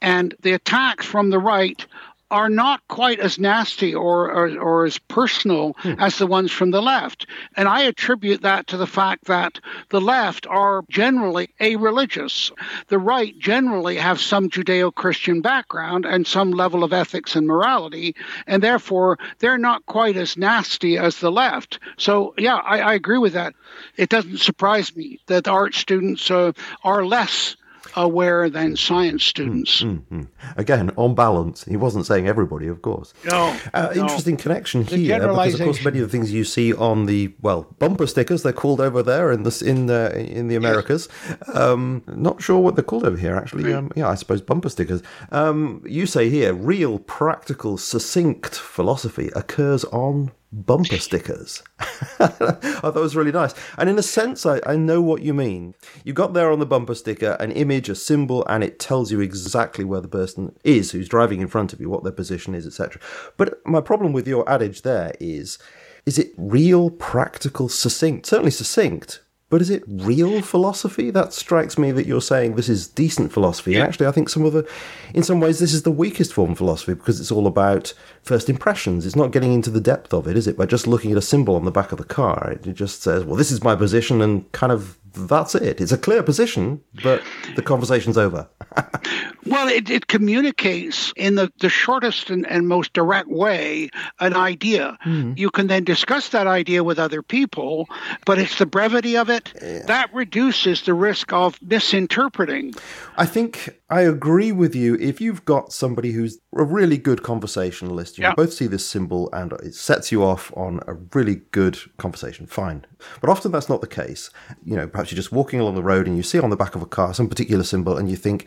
[0.00, 1.84] and the attacks from the right
[2.30, 5.94] are not quite as nasty or, or, or as personal hmm.
[5.98, 7.26] as the ones from the left.
[7.56, 9.60] And I attribute that to the fact that
[9.90, 12.50] the left are generally a religious.
[12.88, 18.16] The right generally have some Judeo Christian background and some level of ethics and morality,
[18.46, 21.78] and therefore they're not quite as nasty as the left.
[21.96, 23.54] So, yeah, I, I agree with that.
[23.96, 26.52] It doesn't surprise me that art students uh,
[26.82, 27.56] are less
[27.94, 29.82] aware than science students.
[29.82, 30.22] Mm-hmm.
[30.56, 33.14] Again, on balance, he wasn't saying everybody, of course.
[33.24, 34.02] No, uh, no.
[34.02, 37.34] Interesting connection the here, because of course many of the things you see on the
[37.40, 41.08] well bumper stickers they're called over there in the in the in the Americas.
[41.28, 41.56] Yes.
[41.56, 43.64] Um, not sure what they're called over here actually.
[43.64, 43.74] Right.
[43.74, 45.02] Um, yeah, I suppose bumper stickers.
[45.30, 51.62] Um, you say here, real, practical, succinct philosophy occurs on bumper stickers.
[51.78, 53.54] I thought it was really nice.
[53.76, 55.74] And in a sense, I, I know what you mean.
[56.04, 59.20] You got there on the bumper sticker an image, a symbol, and it tells you
[59.20, 62.66] exactly where the person is who's driving in front of you, what their position is,
[62.66, 63.00] etc.
[63.36, 65.58] But my problem with your adage there is
[66.06, 68.26] is it real, practical, succinct?
[68.26, 71.10] Certainly succinct, but is it real philosophy?
[71.10, 73.72] That strikes me that you're saying this is decent philosophy.
[73.72, 73.78] Yeah.
[73.78, 74.68] And actually, I think some of the,
[75.14, 78.50] in some ways, this is the weakest form of philosophy because it's all about first
[78.50, 79.06] impressions.
[79.06, 80.56] It's not getting into the depth of it, is it?
[80.56, 83.24] By just looking at a symbol on the back of the car, it just says,
[83.24, 85.80] well, this is my position and kind of that's it.
[85.80, 87.22] It's a clear position, but
[87.54, 88.48] the conversation's over.
[89.46, 93.90] well, it, it communicates in the, the shortest and, and most direct way
[94.20, 94.98] an idea.
[95.04, 95.32] Mm-hmm.
[95.36, 97.88] You can then discuss that idea with other people,
[98.24, 99.82] but it's the brevity of it yeah.
[99.86, 102.74] that reduces the risk of misinterpreting.
[103.16, 104.96] I think I agree with you.
[104.96, 108.34] If you've got somebody who's a really good conversationalist, you yeah.
[108.34, 112.84] both see this symbol and it sets you off on a really good conversation, fine.
[113.20, 114.30] But often that's not the case.
[114.64, 116.74] You know, perhaps you're just walking along the road and you see on the back
[116.74, 118.46] of a car some particular symbol and you think,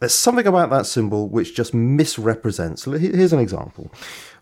[0.00, 2.84] there's something about that symbol which just misrepresents.
[2.84, 3.90] Here's an example.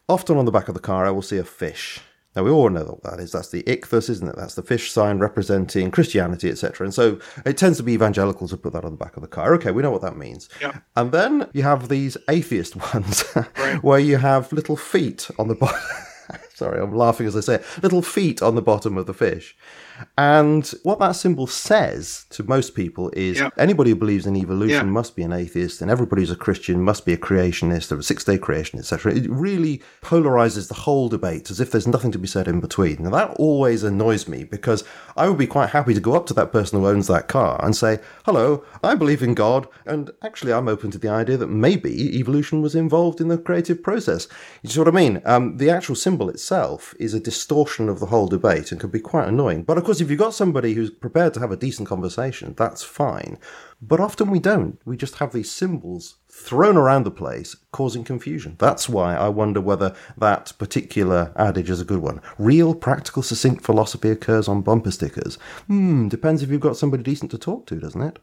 [0.09, 2.01] Often on the back of the car, I will see a fish
[2.35, 3.33] now we all know what that is.
[3.33, 4.37] That's the ichthus, isn't it?
[4.37, 6.87] That's the fish sign representing Christianity, etc.
[6.87, 9.29] And so it tends to be evangelicals who put that on the back of the
[9.29, 9.55] car.
[9.55, 10.49] Okay, we know what that means.
[10.61, 10.79] Yeah.
[10.97, 13.83] And then you have these atheist ones, right.
[13.83, 15.81] where you have little feet on the bottom.
[16.55, 17.65] Sorry, I'm laughing as I say it.
[17.83, 19.57] Little feet on the bottom of the fish.
[20.17, 23.51] And what that symbol says to most people is yeah.
[23.59, 24.93] anybody who believes in evolution yeah.
[24.93, 28.03] must be an atheist, and everybody who's a Christian must be a creationist or a
[28.03, 29.15] six day creationist, etc.
[29.15, 33.03] It really polarizes the whole debate as if there's nothing to be said in between.
[33.03, 34.85] Now, that always annoys me because
[35.17, 37.63] I would be quite happy to go up to that person who owns that car
[37.65, 41.49] and say, Hello, I believe in God, and actually, I'm open to the idea that
[41.49, 44.29] maybe evolution was involved in the creative process.
[44.63, 45.23] You see what I mean?
[45.25, 48.91] Um, the actual symbol itself itself is a distortion of the whole debate and can
[48.91, 49.63] be quite annoying.
[49.63, 52.83] But of course, if you've got somebody who's prepared to have a decent conversation, that's
[52.83, 53.39] fine.
[53.81, 54.81] But often we don't.
[54.85, 58.57] We just have these symbols thrown around the place, causing confusion.
[58.59, 62.21] That's why I wonder whether that particular adage is a good one.
[62.39, 65.37] Real, practical, succinct philosophy occurs on bumper stickers.
[65.67, 68.19] Hmm, depends if you've got somebody decent to talk to, doesn't it?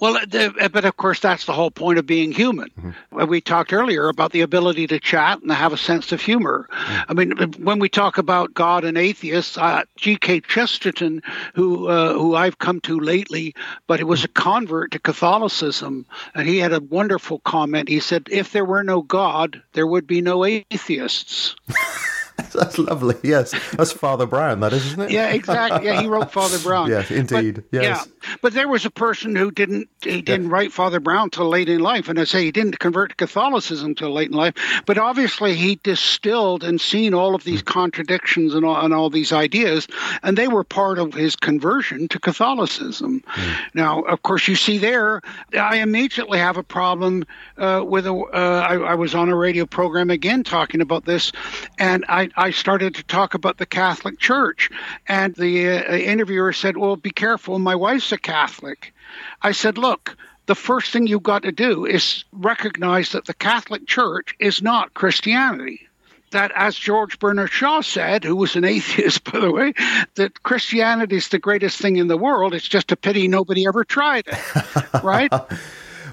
[0.00, 2.70] Well, the, but of course, that's the whole point of being human.
[2.70, 3.26] Mm-hmm.
[3.26, 6.68] We talked earlier about the ability to chat and have a sense of humor.
[6.70, 7.02] Mm-hmm.
[7.08, 10.40] I mean, when we talk about God and atheists, uh, G.K.
[10.40, 11.22] Chesterton,
[11.54, 13.54] who uh, who I've come to lately,
[13.86, 17.88] but he was a convert to Catholicism, and he had a wonderful comment.
[17.88, 21.54] He said, "If there were no God, there would be no atheists."
[22.58, 23.14] That's lovely.
[23.22, 24.60] Yes, that's Father Brown.
[24.60, 25.10] That is, isn't it?
[25.10, 25.86] Yeah, exactly.
[25.86, 26.88] Yeah, he wrote Father Brown.
[26.88, 27.64] yes, indeed.
[27.70, 28.06] But, yes.
[28.06, 30.52] Yeah, but there was a person who didn't he didn't yeah.
[30.52, 33.94] write Father Brown till late in life, and I say he didn't convert to Catholicism
[33.94, 34.54] till late in life.
[34.86, 37.66] But obviously, he distilled and seen all of these mm.
[37.66, 39.88] contradictions and all, and all these ideas,
[40.22, 43.22] and they were part of his conversion to Catholicism.
[43.34, 43.56] Mm.
[43.74, 45.22] Now, of course, you see there,
[45.58, 47.24] I immediately have a problem
[47.56, 48.12] uh, with a.
[48.12, 51.32] Uh, I, I was on a radio program again talking about this,
[51.78, 54.68] and I I started to talk about the Catholic Church,
[55.06, 57.56] and the uh, interviewer said, "Well, be careful.
[57.60, 58.92] My wife's a Catholic."
[59.40, 60.16] I said, "Look."
[60.46, 64.92] The first thing you've got to do is recognize that the Catholic Church is not
[64.92, 65.88] Christianity
[66.32, 69.72] that, as George Bernard Shaw said, who was an atheist, by the way,
[70.16, 72.54] that Christianity is the greatest thing in the world.
[72.54, 75.32] It's just a pity nobody ever tried it, right?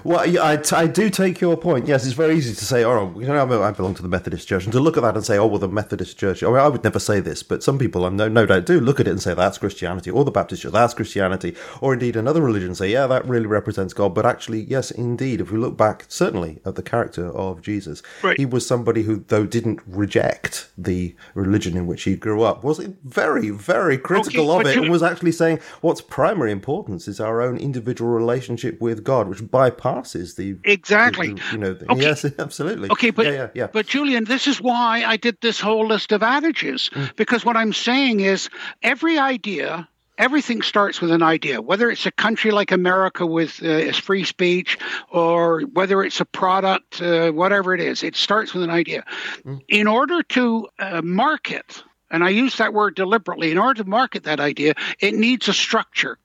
[0.04, 1.86] Well, I, I do take your point.
[1.86, 4.64] Yes, it's very easy to say, oh, you know, I belong to the Methodist Church,
[4.64, 6.42] and to look at that and say, oh, well, the Methodist Church.
[6.42, 8.80] I, mean, I would never say this, but some people, I no, no doubt, do
[8.80, 12.16] look at it and say that's Christianity, or the Baptist Church, that's Christianity, or indeed
[12.16, 14.14] another religion say, yeah, that really represents God.
[14.14, 18.38] But actually, yes, indeed, if we look back, certainly at the character of Jesus, right.
[18.38, 22.78] he was somebody who, though didn't reject the religion in which he grew up, was
[23.04, 24.82] very, very critical okay, of it, you...
[24.82, 29.42] and was actually saying what's primary importance is our own individual relationship with God, which
[29.42, 31.34] bypasses passes the exactly.
[31.34, 32.02] The, you know, the, okay.
[32.02, 32.90] yes, absolutely.
[32.90, 33.66] Okay, but yeah, yeah, yeah.
[33.66, 37.14] but Julian, this is why I did this whole list of adages mm.
[37.16, 38.48] because what I'm saying is
[38.82, 39.88] every idea
[40.20, 44.76] everything starts with an idea, whether it's a country like America with uh, free speech
[45.10, 49.02] or whether it's a product, uh, whatever it is, it starts with an idea.
[49.46, 49.60] Mm.
[49.68, 54.24] In order to uh, market, and I use that word deliberately, in order to market
[54.24, 56.18] that idea, it needs a structure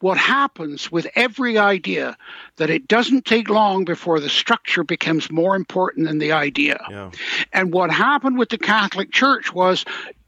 [0.00, 2.16] what happens with every idea
[2.56, 6.84] that it doesn't take long before the structure becomes more important than the idea.
[6.90, 7.10] Yeah.
[7.52, 9.84] And what happened with the Catholic Church was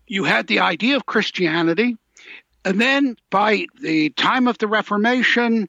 [0.06, 1.96] you had the idea of Christianity,
[2.64, 5.68] and then by the time of the Reformation,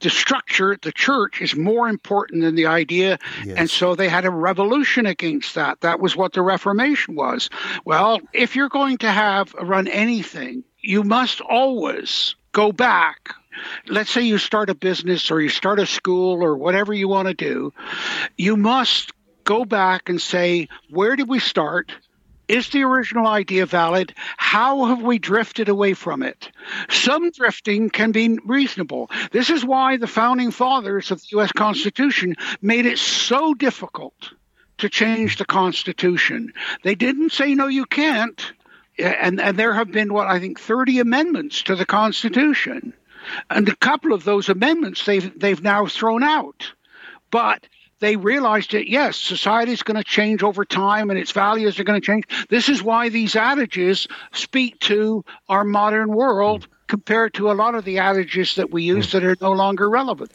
[0.00, 3.18] the structure, the church, is more important than the idea.
[3.44, 3.56] Yes.
[3.56, 5.80] And so they had a revolution against that.
[5.80, 7.48] That was what the Reformation was.
[7.84, 13.34] Well, if you're going to have run anything, you must always go back
[13.88, 17.28] let's say you start a business or you start a school or whatever you want
[17.28, 17.72] to do,
[18.36, 19.12] you must
[19.44, 21.92] go back and say, where did we start?
[22.48, 24.14] Is the original idea valid?
[24.36, 26.50] How have we drifted away from it?
[26.88, 29.10] Some drifting can be reasonable.
[29.32, 31.50] This is why the founding fathers of the U.S.
[31.52, 34.32] Constitution made it so difficult
[34.78, 36.52] to change the Constitution.
[36.84, 38.40] They didn't say, no, you can't
[38.98, 42.92] and, and there have been what I think 30 amendments to the Constitution,
[43.50, 46.72] and a couple of those amendments they've they've now thrown out,
[47.30, 47.66] but
[47.98, 51.84] they realized that yes, society is going to change over time and its values are
[51.84, 52.24] going to change.
[52.48, 56.70] This is why these adages speak to our modern world hmm.
[56.88, 59.18] compared to a lot of the adages that we use hmm.
[59.18, 60.30] that are no longer relevant.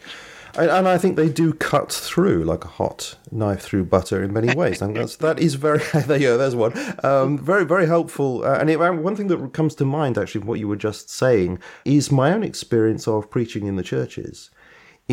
[0.57, 4.53] And I think they do cut through like a hot knife through butter in many
[4.53, 4.81] ways.
[4.81, 6.73] And that's, that is very, there you go, there's one.
[7.03, 8.43] Um, very, very helpful.
[8.43, 11.59] Uh, and it, one thing that comes to mind, actually, what you were just saying,
[11.85, 14.49] is my own experience of preaching in the churches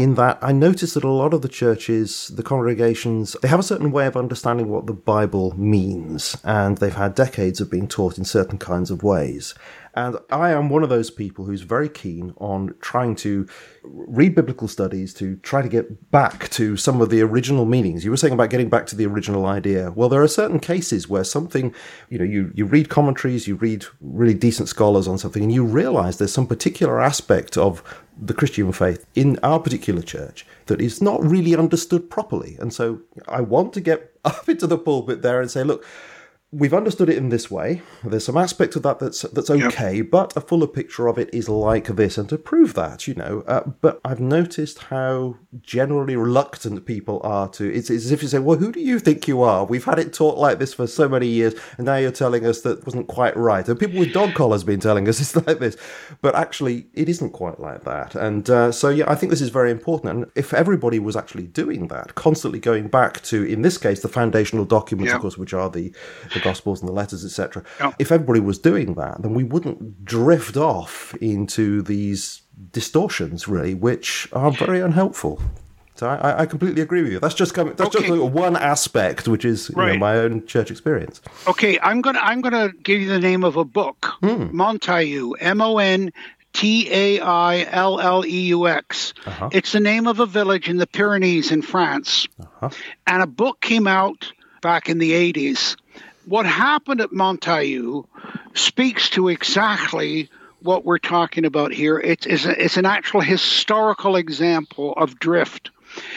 [0.02, 3.64] in that I notice that a lot of the churches, the congregations, they have a
[3.64, 8.16] certain way of understanding what the Bible means, and they've had decades of being taught
[8.16, 9.54] in certain kinds of ways.
[9.98, 13.48] And I am one of those people who's very keen on trying to
[13.82, 18.04] read biblical studies to try to get back to some of the original meanings.
[18.04, 19.90] You were saying about getting back to the original idea.
[19.90, 21.74] Well, there are certain cases where something,
[22.10, 25.64] you know, you, you read commentaries, you read really decent scholars on something, and you
[25.64, 27.82] realize there's some particular aspect of
[28.16, 32.56] the Christian faith in our particular church that is not really understood properly.
[32.60, 35.84] And so I want to get up into the pulpit there and say, look,
[36.50, 37.82] we've understood it in this way.
[38.02, 40.10] There's some aspect of that that's that's okay, yep.
[40.10, 42.16] but a fuller picture of it is like this.
[42.16, 47.48] And to prove that, you know, uh, but I've noticed how generally reluctant people are
[47.50, 47.72] to.
[47.72, 49.98] It's, it's, as if you say, "Well, who do you think you are?" We've had
[49.98, 53.08] it taught like this for so many years, and now you're telling us that wasn't
[53.08, 53.68] quite right.
[53.68, 55.76] And people with dog collars been telling us it's like this,
[56.22, 58.14] but actually, it isn't quite like that.
[58.14, 60.12] And uh, so, yeah, I think this is very important.
[60.12, 64.08] And if everybody was actually doing that, constantly going back to, in this case, the
[64.08, 65.92] foundational documents, of course, which are the
[66.38, 67.64] the Gospels and the letters, etc.
[67.80, 67.92] Yeah.
[67.98, 74.28] If everybody was doing that, then we wouldn't drift off into these distortions, really, which
[74.32, 75.40] are very unhelpful.
[75.98, 77.18] So I, I, completely agree with you.
[77.18, 77.74] That's just coming.
[77.74, 78.06] That's okay.
[78.06, 79.94] just one aspect, which is right.
[79.94, 81.20] know, my own church experience.
[81.48, 84.12] Okay, I'm gonna I'm gonna give you the name of a book.
[84.22, 86.12] Montailleux, M O N
[86.52, 89.12] T A I L L E U X.
[89.26, 89.48] Uh-huh.
[89.50, 92.70] It's the name of a village in the Pyrenees in France, uh-huh.
[93.08, 95.76] and a book came out back in the 80s
[96.28, 98.06] what happened at Montailleux
[98.54, 100.28] speaks to exactly
[100.60, 101.98] what we're talking about here.
[101.98, 105.70] It's, it's, a, it's an actual historical example of drift.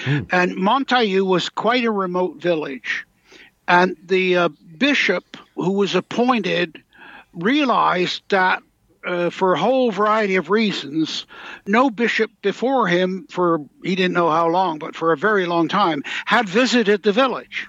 [0.03, 0.28] Mm.
[0.32, 3.05] And Montailleux was quite a remote village.
[3.68, 6.84] And the uh, bishop who was appointed
[7.34, 8.64] realized that
[9.05, 11.26] uh, for a whole variety of reasons,
[11.66, 15.70] no bishop before him, for he didn't know how long, but for a very long
[15.70, 17.68] time, had visited the village.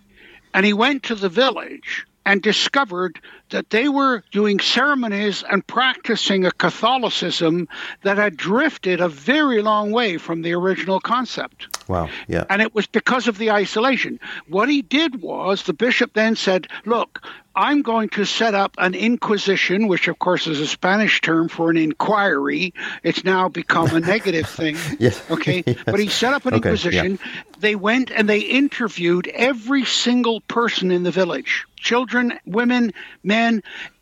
[0.53, 3.20] And he went to the village and discovered
[3.53, 7.68] that they were doing ceremonies and practicing a Catholicism
[8.03, 11.78] that had drifted a very long way from the original concept.
[11.88, 12.44] Wow, yeah.
[12.50, 14.18] And it was because of the isolation.
[14.48, 17.22] What he did was the bishop then said, Look,
[17.55, 21.70] I'm going to set up an inquisition, which of course is a Spanish term for
[21.70, 22.72] an inquiry.
[23.03, 24.76] It's now become a negative thing.
[24.98, 25.22] yes.
[25.30, 25.62] Okay.
[25.66, 25.78] yes.
[25.84, 27.18] But he set up an okay, inquisition.
[27.22, 27.42] Yeah.
[27.59, 32.92] They went and they interviewed every single person in the village children, women,
[33.24, 33.41] men,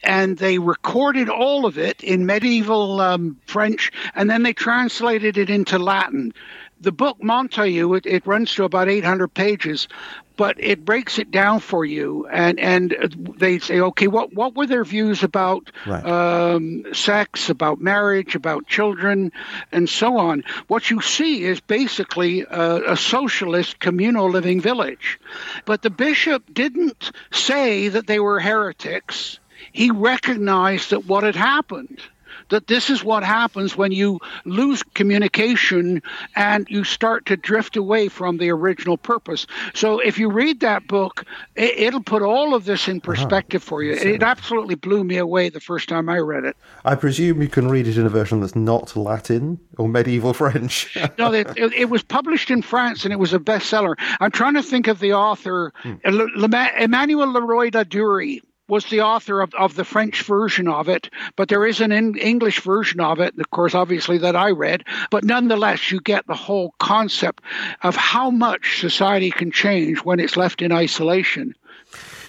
[0.02, 5.50] and they recorded all of it in medieval um, French, and then they translated it
[5.50, 6.32] into Latin.
[6.80, 9.88] The book Montaillou it, it, runs to about 800 pages,
[10.40, 12.96] but it breaks it down for you, and and
[13.36, 16.02] they say, okay, what what were their views about right.
[16.02, 19.32] um, sex, about marriage, about children,
[19.70, 20.42] and so on.
[20.66, 25.20] What you see is basically a, a socialist communal living village,
[25.66, 29.38] but the bishop didn't say that they were heretics.
[29.72, 32.00] He recognized that what had happened
[32.50, 36.02] that this is what happens when you lose communication
[36.36, 39.46] and you start to drift away from the original purpose.
[39.74, 41.24] So if you read that book,
[41.56, 43.06] it, will put all of this in uh-huh.
[43.06, 43.68] perspective uh-huh.
[43.68, 43.92] for you.
[43.92, 46.56] It absolutely blew me away the first time I read it.
[46.84, 50.96] I presume you can read it in a version that's not Latin or medieval French.
[51.18, 53.94] no, it, it, was published in France and it was a bestseller.
[54.20, 55.94] I'm trying to think of the author, hmm.
[56.04, 58.40] Emmanuel Leroy-Ladurie
[58.70, 62.60] was the author of, of the French version of it, but there is an English
[62.60, 64.84] version of it, of course, obviously, that I read.
[65.10, 67.42] But nonetheless, you get the whole concept
[67.82, 71.54] of how much society can change when it's left in isolation.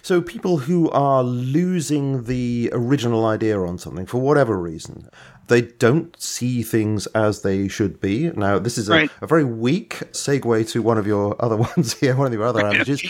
[0.01, 5.07] So, people who are losing the original idea on something for whatever reason,
[5.51, 8.31] they don't see things as they should be.
[8.31, 9.11] Now, this is a, right.
[9.19, 12.65] a very weak segue to one of your other ones here, one of your other
[12.65, 13.03] adages.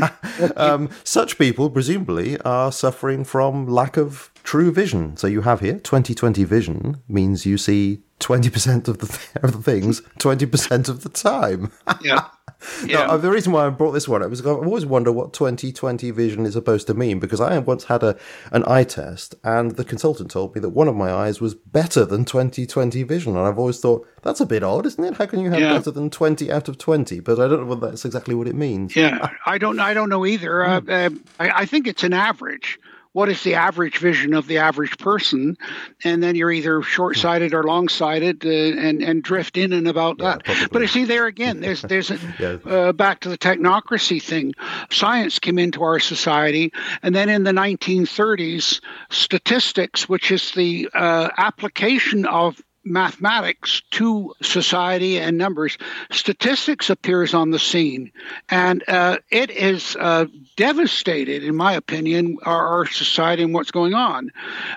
[0.56, 5.16] um, such people, presumably, are suffering from lack of true vision.
[5.16, 9.62] So you have here 2020 vision means you see 20% of the, th- of the
[9.62, 11.70] things 20% of the time.
[12.02, 12.24] yeah.
[12.86, 13.16] Yeah.
[13.16, 16.46] The reason why I brought this one up is I've always wondered what 2020 vision
[16.46, 18.16] is supposed to mean because I once had a
[18.52, 22.04] an eye test and the consultant told me that one of my eyes was better
[22.04, 25.16] than 2020 vision and I've always thought that's a bit odd, isn't it?
[25.16, 25.72] How can you have yeah.
[25.72, 27.20] better than 20 out of 20?
[27.20, 28.96] But I don't know whether that's exactly what it means.
[28.96, 30.48] Yeah, I don't I don't know either.
[30.68, 32.78] Uh, uh, I, I think it's an average
[33.12, 35.56] what is the average vision of the average person,
[36.04, 40.32] and then you're either short-sighted or long-sighted, uh, and and drift in and about yeah,
[40.32, 40.44] that.
[40.44, 40.66] Probably.
[40.70, 44.54] But you see, there again, there's there's a, uh, back to the technocracy thing.
[44.90, 48.80] Science came into our society, and then in the 1930s,
[49.10, 55.78] statistics, which is the uh, application of mathematics to society and numbers,
[56.10, 58.10] statistics appears on the scene,
[58.48, 60.26] and uh, it is uh,
[60.56, 64.30] devastated, in my opinion, our, our, society and what's going on,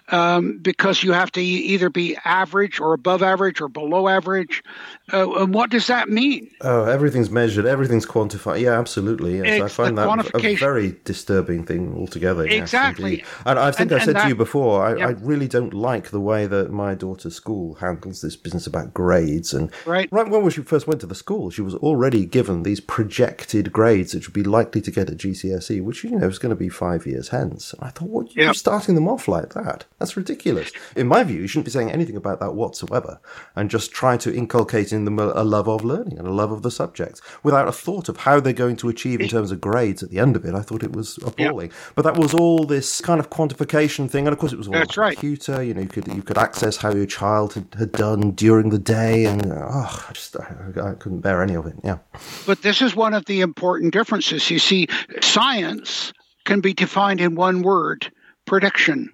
[0.09, 4.64] um, because you have to either be average or above average or below average.
[5.12, 6.49] Uh, and what does that mean?
[6.62, 8.62] Oh, everything's measured, everything's quantified.
[8.62, 9.38] Yeah, absolutely.
[9.38, 12.45] Yes, I find that a very disturbing thing altogether.
[12.45, 13.20] Exactly.
[13.20, 15.74] Yes, and I think and, I said that, to you before, I, I, really don't
[15.74, 19.54] like the way that my daughter's school handles this business about grades.
[19.54, 22.80] And right, right when she first went to the school, she was already given these
[22.80, 26.49] projected grades that would be likely to get at GCSE, which you know is going
[26.49, 27.74] to be five years hence.
[27.74, 29.86] And I thought, what you're starting them off like that?
[29.99, 30.72] That's ridiculous.
[30.95, 33.20] In my view, you shouldn't be saying anything about that whatsoever,
[33.56, 36.62] and just try to inculcate in them a, love of learning and a love of
[36.62, 40.02] the subject without a thought of how they're going to achieve in terms of grades
[40.02, 40.56] at the end of it.
[40.56, 41.72] I thought it was appalling.
[41.95, 44.74] But that was all this kind of quantification thing, and of course it was all
[44.74, 45.14] That's right.
[45.18, 45.62] computer.
[45.62, 48.80] You know, you could you could access how your child had, had done during the
[48.80, 51.74] day, and oh, I just I, I couldn't bear any of it.
[51.84, 51.98] Yeah.
[52.46, 54.50] But this is one of the important differences.
[54.50, 54.88] You see,
[55.22, 56.14] science
[56.46, 58.12] can be defined in one word:
[58.46, 59.10] prediction.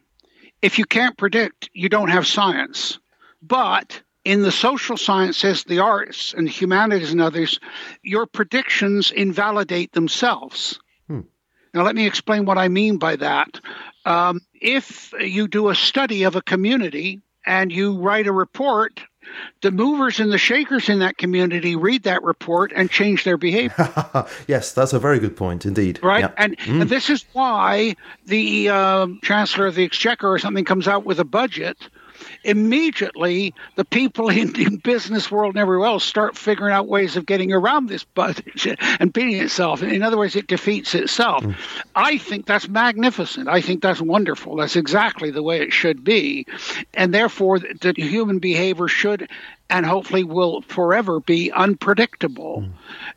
[0.62, 3.00] If you can't predict, you don't have science.
[3.42, 7.60] But in the social sciences, the arts, and humanities, and others,
[8.04, 10.80] your predictions invalidate themselves.
[11.08, 11.22] Hmm.
[11.74, 13.62] Now, let me explain what I mean by that.
[14.04, 19.00] Um, if you do a study of a community and you write a report,
[19.62, 23.90] the movers and the shakers in that community read that report and change their behavior.
[24.48, 26.00] yes, that's a very good point indeed.
[26.04, 26.32] Right, yeah.
[26.38, 26.82] and, mm.
[26.82, 27.96] and, this is why
[28.26, 31.78] the uh, Chancellor of the Exchequer or something comes out with a budget
[32.48, 37.26] immediately the people in the business world and everywhere else start figuring out ways of
[37.26, 39.84] getting around this budget and beating itself.
[39.84, 41.44] In other words, it defeats itself.
[41.44, 41.56] Mm.
[41.94, 43.50] I think that's magnificent.
[43.50, 44.56] I think that's wonderful.
[44.56, 46.48] That's exactly the way it should be.
[46.94, 49.30] And therefore, the human behavior should
[49.70, 52.62] and hopefully will forever be unpredictable.
[52.62, 52.72] Mm.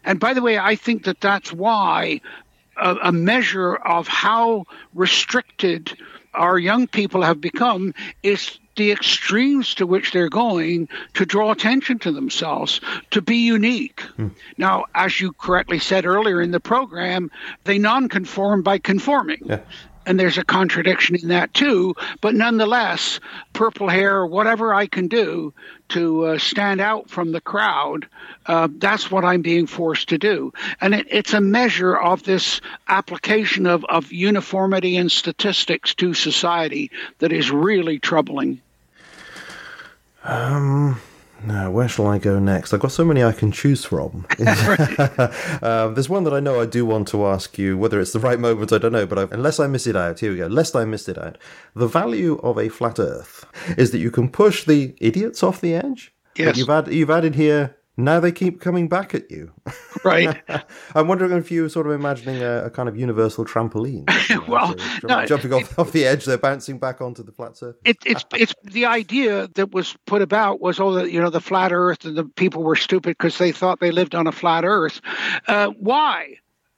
[0.05, 2.20] And by the way, I think that that's why
[2.76, 5.97] a, a measure of how restricted
[6.35, 11.99] our young people have become is the extremes to which they're going to draw attention
[12.01, 14.01] to themselves, to be unique.
[14.16, 14.28] Hmm.
[14.57, 17.31] Now, as you correctly said earlier in the program,
[17.64, 19.43] they non-conform by conforming.
[19.45, 19.61] Yeah
[20.07, 21.95] and there's a contradiction in that too.
[22.20, 23.20] But nonetheless,
[23.53, 25.53] purple hair whatever I can do
[25.91, 28.09] to uh, stand out from the crowd,
[28.47, 30.53] uh, that's what I'm being forced to do.
[30.81, 36.91] And it, it's a measure of this application of, of uniformity and statistics to society
[37.18, 38.61] that is really troubling.
[40.25, 41.01] Um,
[41.45, 42.73] now, where shall I go next?
[42.73, 44.27] I've got so many I can choose from.
[45.62, 47.79] um, there's one that I know I do want to ask you.
[47.79, 49.07] Whether it's the right moment, I don't know.
[49.07, 50.47] But I've, unless I miss it out, here we go.
[50.47, 51.39] Lest I missed it out.
[51.75, 53.47] The value of a flat Earth
[53.79, 56.12] is that you can push the idiots off the edge.
[56.37, 56.57] Yes.
[56.57, 59.53] you've, add, you've added here now they keep coming back at you.
[60.05, 60.43] Right.
[60.95, 64.09] I'm wondering if you were sort of imagining a, a kind of universal trampoline.
[64.31, 67.33] You know, well, so no, jumping off, off the edge, they're bouncing back onto the
[67.33, 67.81] flat surface.
[67.85, 71.41] It, it's it's the idea that was put about was oh, the, you know, the
[71.41, 74.65] flat Earth and the people were stupid because they thought they lived on a flat
[74.65, 75.01] Earth.
[75.49, 76.37] Uh, why?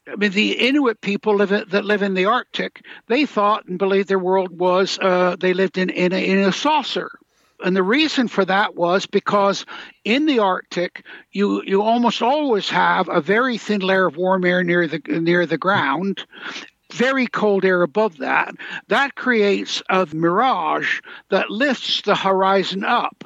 [0.09, 3.79] I mean, the Inuit people live in, that live in the Arctic, they thought and
[3.79, 7.19] believed their world was uh, they lived in in a, in a saucer
[7.65, 9.65] and the reason for that was because
[10.05, 14.63] in the Arctic, you you almost always have a very thin layer of warm air
[14.65, 16.25] near the near the ground,
[16.93, 18.55] very cold air above that.
[18.89, 21.01] That creates a mirage
[21.31, 23.25] that lifts the horizon up,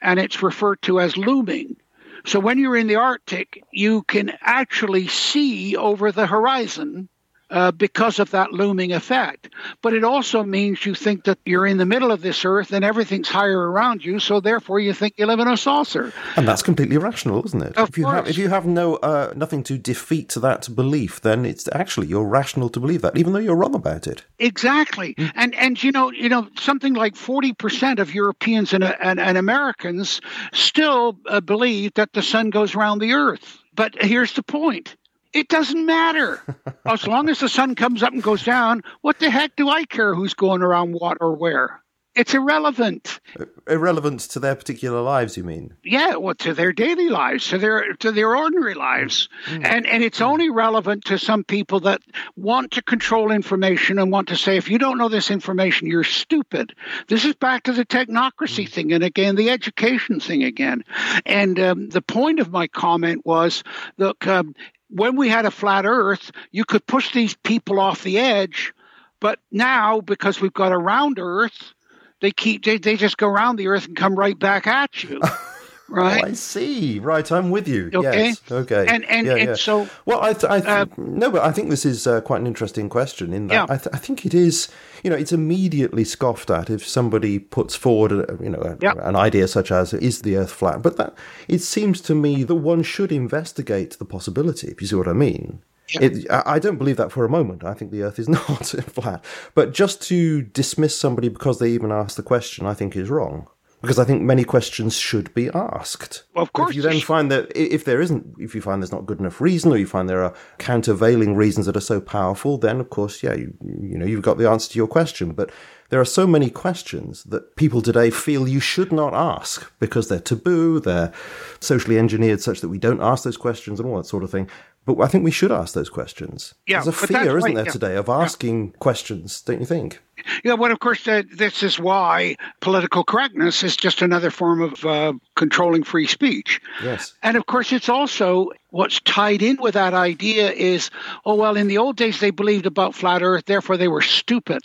[0.00, 1.76] and it's referred to as looming.
[2.24, 7.08] So when you're in the Arctic, you can actually see over the horizon
[7.50, 9.48] uh, because of that looming effect.
[9.82, 12.84] But it also means you think that you're in the middle of this earth and
[12.84, 16.12] everything's higher around you, so therefore you think you live in a saucer.
[16.36, 17.76] And that's completely rational, isn't it?
[17.76, 18.16] Of if you course.
[18.16, 22.26] have if you have no uh, nothing to defeat that belief, then it's actually you're
[22.26, 24.24] rational to believe that, even though you're wrong about it.
[24.38, 25.14] Exactly.
[25.14, 25.32] Mm.
[25.34, 29.38] And and you know you know something like forty percent of Europeans and, and, and
[29.38, 30.20] Americans
[30.52, 33.58] still uh, believe that the sun goes around the earth.
[33.74, 34.96] But here's the point
[35.36, 36.40] it doesn't matter.
[36.86, 39.84] as long as the sun comes up and goes down, what the heck do I
[39.84, 41.82] care who's going around what or where?
[42.16, 43.20] It's irrelevant.
[43.68, 45.74] Irrelevant to their particular lives, you mean?
[45.84, 49.62] Yeah, well, to their daily lives, to their to their ordinary lives, mm.
[49.62, 50.26] and and it's mm.
[50.26, 52.00] only relevant to some people that
[52.34, 56.04] want to control information and want to say, if you don't know this information, you're
[56.04, 56.74] stupid.
[57.06, 58.70] This is back to the technocracy mm.
[58.70, 60.84] thing, and again, the education thing again.
[61.26, 63.62] And um, the point of my comment was,
[63.98, 64.54] look, um,
[64.88, 68.72] when we had a flat earth, you could push these people off the edge.
[69.20, 71.72] But now, because we've got a round earth,
[72.20, 75.20] they keep they, they just go around the earth and come right back at you.
[75.88, 76.24] Right.
[76.24, 76.98] Oh, I see.
[76.98, 77.90] Right, I'm with you.
[77.94, 78.26] Okay.
[78.26, 78.42] Yes.
[78.50, 78.86] Okay.
[78.88, 79.54] And and, yeah, and yeah.
[79.54, 82.40] so well, I, th- I th- uh, no, but I think this is uh, quite
[82.40, 83.32] an interesting question.
[83.32, 83.74] In that, yeah.
[83.74, 84.68] I, th- I, think it is.
[85.04, 88.94] You know, it's immediately scoffed at if somebody puts forward, a, you know, a, yeah.
[88.98, 91.14] an idea such as "Is the Earth flat?" But that
[91.46, 94.68] it seems to me that one should investigate the possibility.
[94.68, 95.62] If you see what I mean.
[95.90, 96.00] Yeah.
[96.00, 97.62] It, I don't believe that for a moment.
[97.62, 99.24] I think the Earth is not flat.
[99.54, 103.46] But just to dismiss somebody because they even asked the question, I think is wrong
[103.86, 106.24] because I think many questions should be asked.
[106.34, 106.70] Well, of course.
[106.70, 109.40] If you then find that if there isn't, if you find there's not good enough
[109.40, 113.22] reason, or you find there are countervailing reasons that are so powerful, then of course,
[113.22, 115.32] yeah, you, you know, you've got the answer to your question.
[115.32, 115.52] But
[115.90, 120.18] there are so many questions that people today feel you should not ask because they're
[120.18, 121.12] taboo, they're
[121.60, 124.50] socially engineered such that we don't ask those questions and all that sort of thing.
[124.86, 126.54] But I think we should ask those questions.
[126.66, 127.72] Yeah, There's a fear, isn't there, yeah.
[127.72, 128.78] today, of asking yeah.
[128.78, 130.00] questions, don't you think?
[130.44, 134.84] Yeah, well, of course, uh, this is why political correctness is just another form of
[134.84, 136.60] uh, controlling free speech.
[136.82, 137.14] Yes.
[137.22, 140.90] And of course, it's also what's tied in with that idea is,
[141.24, 144.62] oh, well, in the old days they believed about flat Earth, therefore they were stupid.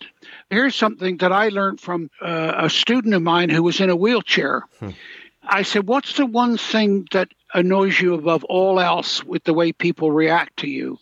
[0.50, 3.96] Here's something that I learned from uh, a student of mine who was in a
[3.96, 4.64] wheelchair.
[4.80, 4.92] Hmm.
[5.44, 9.72] I said, What's the one thing that annoys you above all else with the way
[9.72, 11.00] people react to you?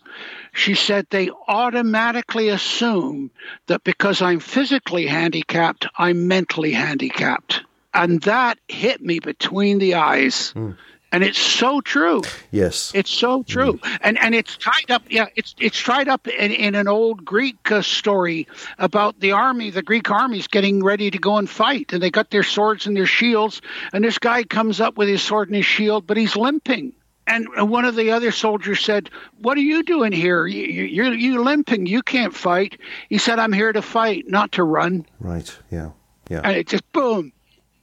[0.53, 3.31] She said, They automatically assume
[3.67, 7.61] that because I'm physically handicapped, I'm mentally handicapped.
[7.93, 10.53] And that hit me between the eyes.
[10.55, 10.77] Mm
[11.11, 12.21] and it's so true.
[12.51, 13.97] Yes, it's so true, mm.
[14.01, 15.03] and and it's tied up.
[15.09, 19.69] Yeah, it's it's tied up in, in an old Greek uh, story about the army.
[19.69, 22.95] The Greek army's getting ready to go and fight, and they got their swords and
[22.95, 23.61] their shields.
[23.93, 26.93] And this guy comes up with his sword and his shield, but he's limping.
[27.25, 29.09] And one of the other soldiers said,
[29.39, 30.47] "What are you doing here?
[30.47, 31.85] You, you're you limping.
[31.85, 32.79] You can't fight."
[33.09, 35.55] He said, "I'm here to fight, not to run." Right.
[35.71, 35.91] Yeah.
[36.29, 36.41] Yeah.
[36.43, 37.31] And it just boom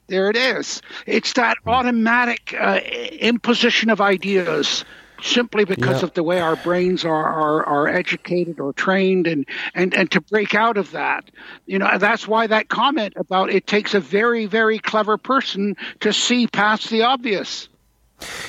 [0.08, 0.82] there it is.
[1.06, 2.80] It's that automatic uh,
[3.12, 4.84] imposition of ideas
[5.22, 9.94] simply because of the way our brains are, are, are educated or trained and, and,
[9.94, 11.30] and to break out of that.
[11.66, 16.12] You know, that's why that comment about it takes a very, very clever person to
[16.12, 17.68] see past the obvious.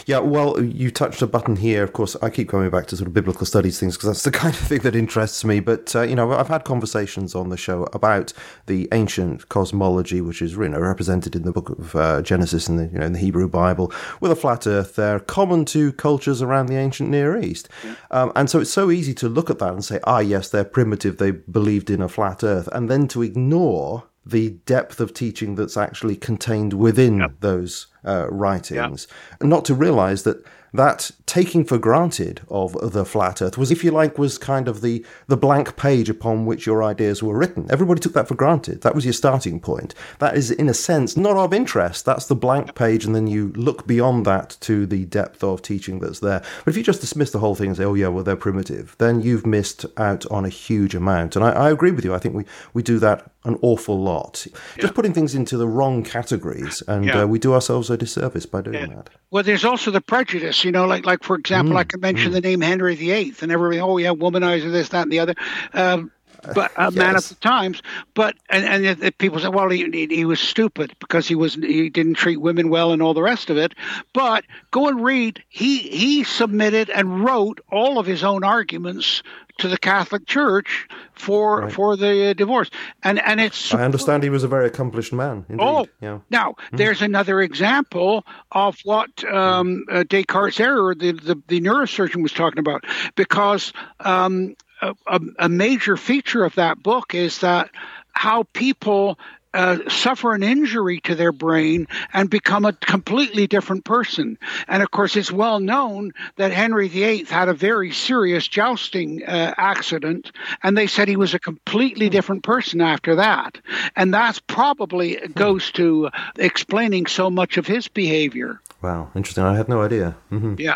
[0.06, 1.84] Yeah, well, you touched a button here.
[1.84, 4.32] Of course, I keep coming back to sort of biblical studies things because that's the
[4.38, 5.60] kind of thing that interests me.
[5.60, 8.32] But uh, you know, I've had conversations on the show about
[8.68, 12.80] the ancient cosmology, which is you know represented in the book of uh, Genesis and
[12.80, 13.92] the you know in the Hebrew Bible,
[14.22, 17.68] with a flat Earth there, common to cultures around the ancient Near East.
[17.84, 17.96] Yeah.
[18.12, 20.64] Um, and so it's so easy to look at that and say, ah, yes, they're
[20.64, 21.18] primitive.
[21.18, 25.78] They believed in a flat Earth, and then to ignore the depth of teaching that's
[25.78, 27.32] actually contained within yep.
[27.40, 29.48] those uh, writings, yep.
[29.48, 33.92] not to realize that that taking for granted of the flat earth was if you
[33.92, 37.68] like was kind of the the blank page upon which your ideas were written.
[37.70, 38.82] Everybody took that for granted.
[38.82, 39.94] That was your starting point.
[40.20, 42.06] That is in a sense not of interest.
[42.06, 46.00] That's the blank page and then you look beyond that to the depth of teaching
[46.00, 46.42] that's there.
[46.64, 48.96] But if you just dismiss the whole thing and say oh yeah well they're primitive
[48.98, 51.36] then you've missed out on a huge amount.
[51.36, 52.14] And i, I agree with you.
[52.14, 54.82] I think we we do that an awful lot yeah.
[54.82, 57.22] just putting things into the wrong categories and yeah.
[57.22, 58.96] uh, we do ourselves a disservice by doing yeah.
[58.96, 62.02] that well there's also the prejudice you know, like like for example, mm, I could
[62.02, 62.34] mention mm.
[62.34, 63.82] the name Henry VIII and everything.
[63.82, 65.36] Oh yeah, womanizer, this, that, and the other.
[65.74, 66.12] Um,
[66.54, 66.96] but a yes.
[66.96, 67.82] man of the times.
[68.14, 72.16] But and and people say, well, he, he was stupid because he was he didn't
[72.16, 73.74] treat women well and all the rest of it.
[74.14, 75.42] But go and read.
[75.48, 79.24] He he submitted and wrote all of his own arguments
[79.58, 81.72] to the Catholic Church for right.
[81.72, 82.70] for the uh, divorce.
[83.04, 85.46] And and it's I understand he was a very accomplished man.
[85.50, 85.64] Indeed.
[85.64, 86.20] Oh, yeah.
[86.30, 86.78] Now mm.
[86.78, 92.60] there's another example of what um, uh, Descartes' error, the, the, the neurosurgeon was talking
[92.60, 92.86] about,
[93.16, 97.70] because um, a, a major feature of that book is that
[98.12, 99.20] how people
[99.58, 104.38] uh, suffer an injury to their brain and become a completely different person.
[104.68, 109.56] And of course, it's well known that Henry VIII had a very serious jousting uh,
[109.58, 110.32] accident,
[110.62, 113.58] and they said he was a completely different person after that.
[113.96, 118.62] And that's probably goes to explaining so much of his behavior.
[118.84, 119.44] Wow, interesting.
[119.44, 120.16] I had no idea.
[120.32, 120.56] Mm-hmm.
[120.60, 120.76] Yeah.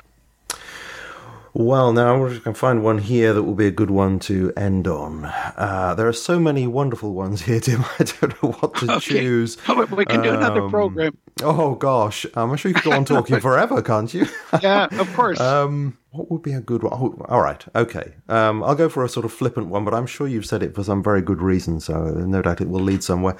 [1.53, 4.87] Well, now going to find one here that will be a good one to end
[4.87, 5.25] on.
[5.25, 7.83] Uh, there are so many wonderful ones here, Tim.
[7.99, 8.99] I don't know what to okay.
[8.99, 9.57] choose.
[9.91, 11.17] we can do um, another program.
[11.43, 14.27] Oh gosh, I'm sure you could go on talking forever, can't you?
[14.61, 15.39] yeah, of course.
[15.39, 16.93] Um, what would be a good one?
[16.93, 18.13] Oh, all right, okay.
[18.29, 20.73] Um, I'll go for a sort of flippant one, but I'm sure you've said it
[20.75, 23.37] for some very good reason, so no doubt it will lead somewhere.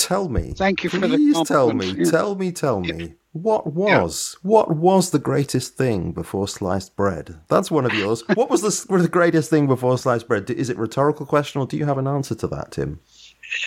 [0.00, 0.54] Tell me.
[0.56, 1.90] Thank you for the Please tell me.
[1.90, 2.10] Yeah.
[2.10, 2.52] Tell me.
[2.52, 3.14] Tell me.
[3.32, 4.48] What was yeah.
[4.48, 7.38] what was the greatest thing before sliced bread?
[7.48, 8.24] That's one of yours.
[8.34, 10.50] what was the, the greatest thing before sliced bread?
[10.50, 13.00] Is it rhetorical question, or do you have an answer to that, Tim?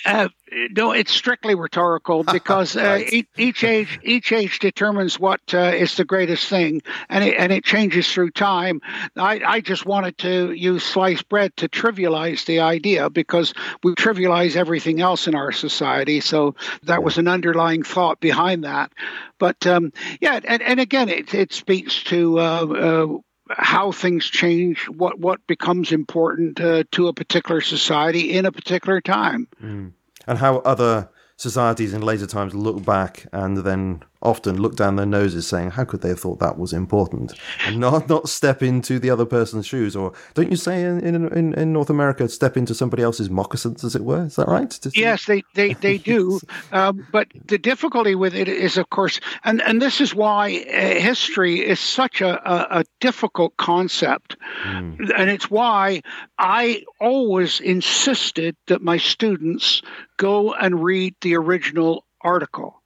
[0.06, 0.30] Uh,
[0.72, 3.14] no, it's strictly rhetorical because uh, right.
[3.14, 7.52] each, each, age each age determines what uh, is the greatest thing, and it, and
[7.52, 8.82] it changes through time.
[9.16, 13.54] I, I just wanted to use sliced bread to trivialize the idea because
[13.84, 16.20] we trivialize everything else in our society.
[16.22, 18.92] So that was an underlying thought behind that.
[19.40, 19.92] But um,
[20.22, 23.08] yeah, and, and again, it it speaks to uh, uh,
[23.49, 29.02] how things change, what what becomes important uh, to a particular society in a particular
[29.02, 29.91] time, mm.
[30.28, 35.06] and how other societies in later times look back and then often look down their
[35.06, 37.34] noses saying, how could they have thought that was important?
[37.66, 39.95] And not, not step into the other person's shoes.
[39.95, 43.95] Or don't you say in, in, in North America, step into somebody else's moccasins, as
[43.95, 44.26] it were?
[44.26, 44.80] Is that right?
[44.95, 46.40] Yes, they, they, they do.
[46.72, 51.00] um, but the difficulty with it is, of course, and, and this is why uh,
[51.00, 54.38] history is such a, a, a difficult concept.
[54.64, 55.12] Mm.
[55.18, 56.02] And it's why
[56.38, 59.82] I always insisted that my students
[60.18, 62.82] go and read the original article.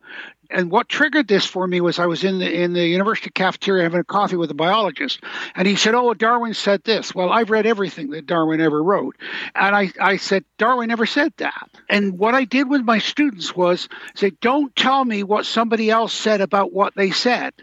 [0.49, 3.84] And what triggered this for me was I was in the in the university cafeteria
[3.84, 5.22] having a coffee with a biologist,
[5.56, 9.15] and he said, "Oh, Darwin said this." Well, I've read everything that Darwin ever wrote,
[9.56, 11.69] and I I said Darwin never said that.
[11.90, 16.14] And what I did with my students was say, "Don't tell me what somebody else
[16.14, 17.53] said about what they said."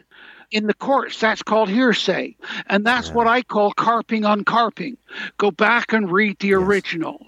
[0.51, 2.36] in the courts, that's called hearsay.
[2.69, 3.15] And that's yeah.
[3.15, 4.97] what I call carping on carping.
[5.36, 6.59] Go back and read the yes.
[6.59, 7.27] original.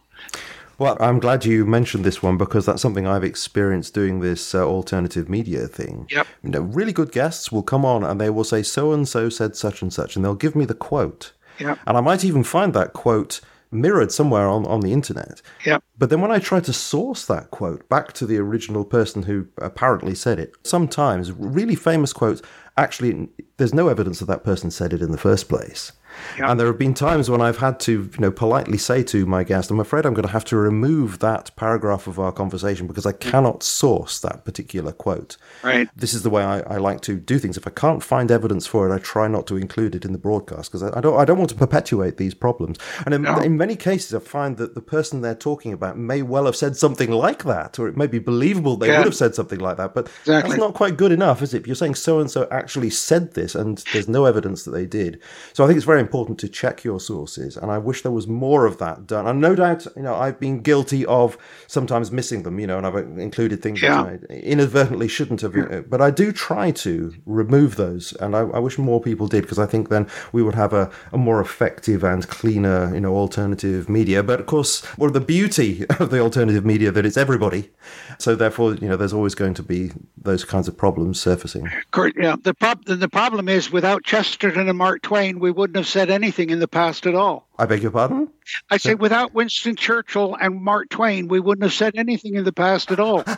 [0.78, 4.66] Well, I'm glad you mentioned this one because that's something I've experienced doing this uh,
[4.66, 6.06] alternative media thing.
[6.10, 6.26] Yep.
[6.42, 9.28] You know, really good guests will come on and they will say, so and so
[9.30, 11.32] said such and such, and they'll give me the quote.
[11.58, 11.78] Yep.
[11.86, 13.40] And I might even find that quote
[13.70, 15.42] mirrored somewhere on, on the internet.
[15.64, 15.82] Yep.
[15.98, 19.48] But then when I try to source that quote back to the original person who
[19.58, 22.42] apparently said it, sometimes really famous quotes,
[22.76, 25.92] actually, there's no evidence that that person said it in the first place.
[26.38, 29.44] And there have been times when I've had to, you know, politely say to my
[29.44, 33.06] guest, I'm afraid I'm going to have to remove that paragraph of our conversation because
[33.06, 33.20] I mm.
[33.20, 35.36] cannot source that particular quote.
[35.62, 35.88] Right.
[35.96, 37.56] This is the way I, I like to do things.
[37.56, 40.18] If I can't find evidence for it, I try not to include it in the
[40.18, 42.78] broadcast because I, I, don't I don't want to perpetuate these problems.
[43.04, 43.38] And in, no.
[43.38, 46.76] in many cases, I find that the person they're talking about may well have said
[46.76, 48.98] something like that, or it may be believable they yeah.
[48.98, 49.94] would have said something like that.
[49.94, 50.50] But exactly.
[50.50, 51.62] that's not quite good enough, is it?
[51.62, 54.86] If you're saying so and so actually said this and there's no evidence that they
[54.86, 55.20] did.
[55.52, 58.28] So I think it's very important to check your sources, and I wish there was
[58.28, 59.26] more of that done.
[59.26, 62.86] And no doubt, you know, I've been guilty of sometimes missing them, you know, and
[62.86, 64.04] I've included things yeah.
[64.04, 65.56] that I inadvertently shouldn't have.
[65.56, 65.80] Yeah.
[65.80, 69.58] But I do try to remove those, and I, I wish more people did because
[69.58, 73.88] I think then we would have a, a, more effective and cleaner, you know, alternative
[73.88, 74.22] media.
[74.22, 77.70] But of course, well, the beauty of the alternative media that it's everybody,
[78.18, 81.68] so therefore, you know, there's always going to be those kinds of problems surfacing.
[82.16, 86.10] Yeah, the prob- the problem is without Chesterton and Mark Twain, we wouldn't have said
[86.10, 87.48] anything in the past at all.
[87.58, 88.28] I beg your pardon?
[88.68, 92.52] I say without Winston Churchill and Mark Twain, we wouldn't have said anything in the
[92.52, 93.24] past at all.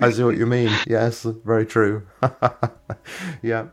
[0.00, 0.70] I see what you mean.
[0.86, 2.06] Yes, very true.
[3.42, 3.66] yeah.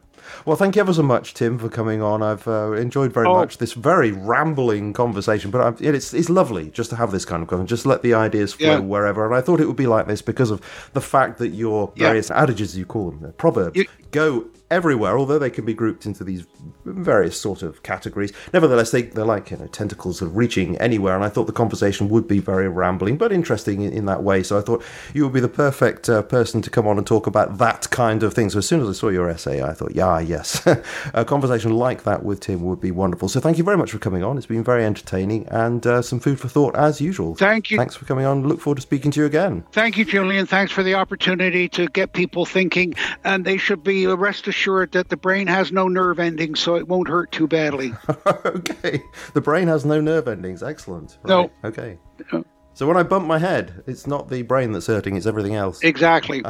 [0.44, 2.22] Well, thank you ever so much, Tim, for coming on.
[2.22, 3.36] I've uh, enjoyed very oh.
[3.36, 7.44] much this very rambling conversation, but I've, it's it's lovely just to have this kind
[7.44, 8.80] of conversation, just let the ideas flow yeah.
[8.80, 9.26] wherever.
[9.26, 10.60] And I thought it would be like this because of
[10.92, 12.44] the fact that your various yeah.
[12.44, 16.46] adages, you call them, proverbs, you, go everywhere, although they can be grouped into these
[16.86, 18.32] various sort of categories.
[18.54, 22.10] Nevertheless, they, they're like you know tentacles of reaching anywhere, and I thought the conversation
[22.10, 24.44] would be very rambling but interesting in, in that way.
[24.44, 24.84] So I thought
[25.14, 28.24] you would be the perfect uh, person to come on and talk about that kind
[28.24, 28.50] of thing.
[28.50, 30.66] So as soon as I saw your essay, I thought, yeah, yes,
[31.14, 33.30] a conversation like that with Tim would be wonderful.
[33.30, 34.38] So thank you very much for coming on.
[34.38, 37.36] It's been very entertaining and uh, some food for thought as usual.
[37.36, 37.78] Thank you.
[37.78, 38.48] Thanks for coming on.
[38.48, 39.64] Look forward to speaking to you again.
[39.72, 40.46] Thank you, Julian.
[40.46, 45.10] Thanks for the opportunity to get people thinking, and they should be rest assured that
[45.10, 47.94] the brain has no nerve endings, so it won't hurt too badly.
[48.46, 49.02] okay.
[49.34, 50.62] The brain has no nerve endings.
[50.62, 51.18] Excellent.
[51.24, 51.30] Right.
[51.30, 51.52] No.
[51.64, 51.98] Okay.
[52.34, 52.44] No.
[52.74, 55.82] So when I bump my head, it's not the brain that's hurting, it's everything else.
[55.82, 56.44] Exactly.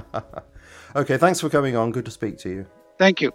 [0.95, 1.91] okay, thanks for coming on.
[1.91, 2.65] Good to speak to you.
[2.97, 3.31] Thank you.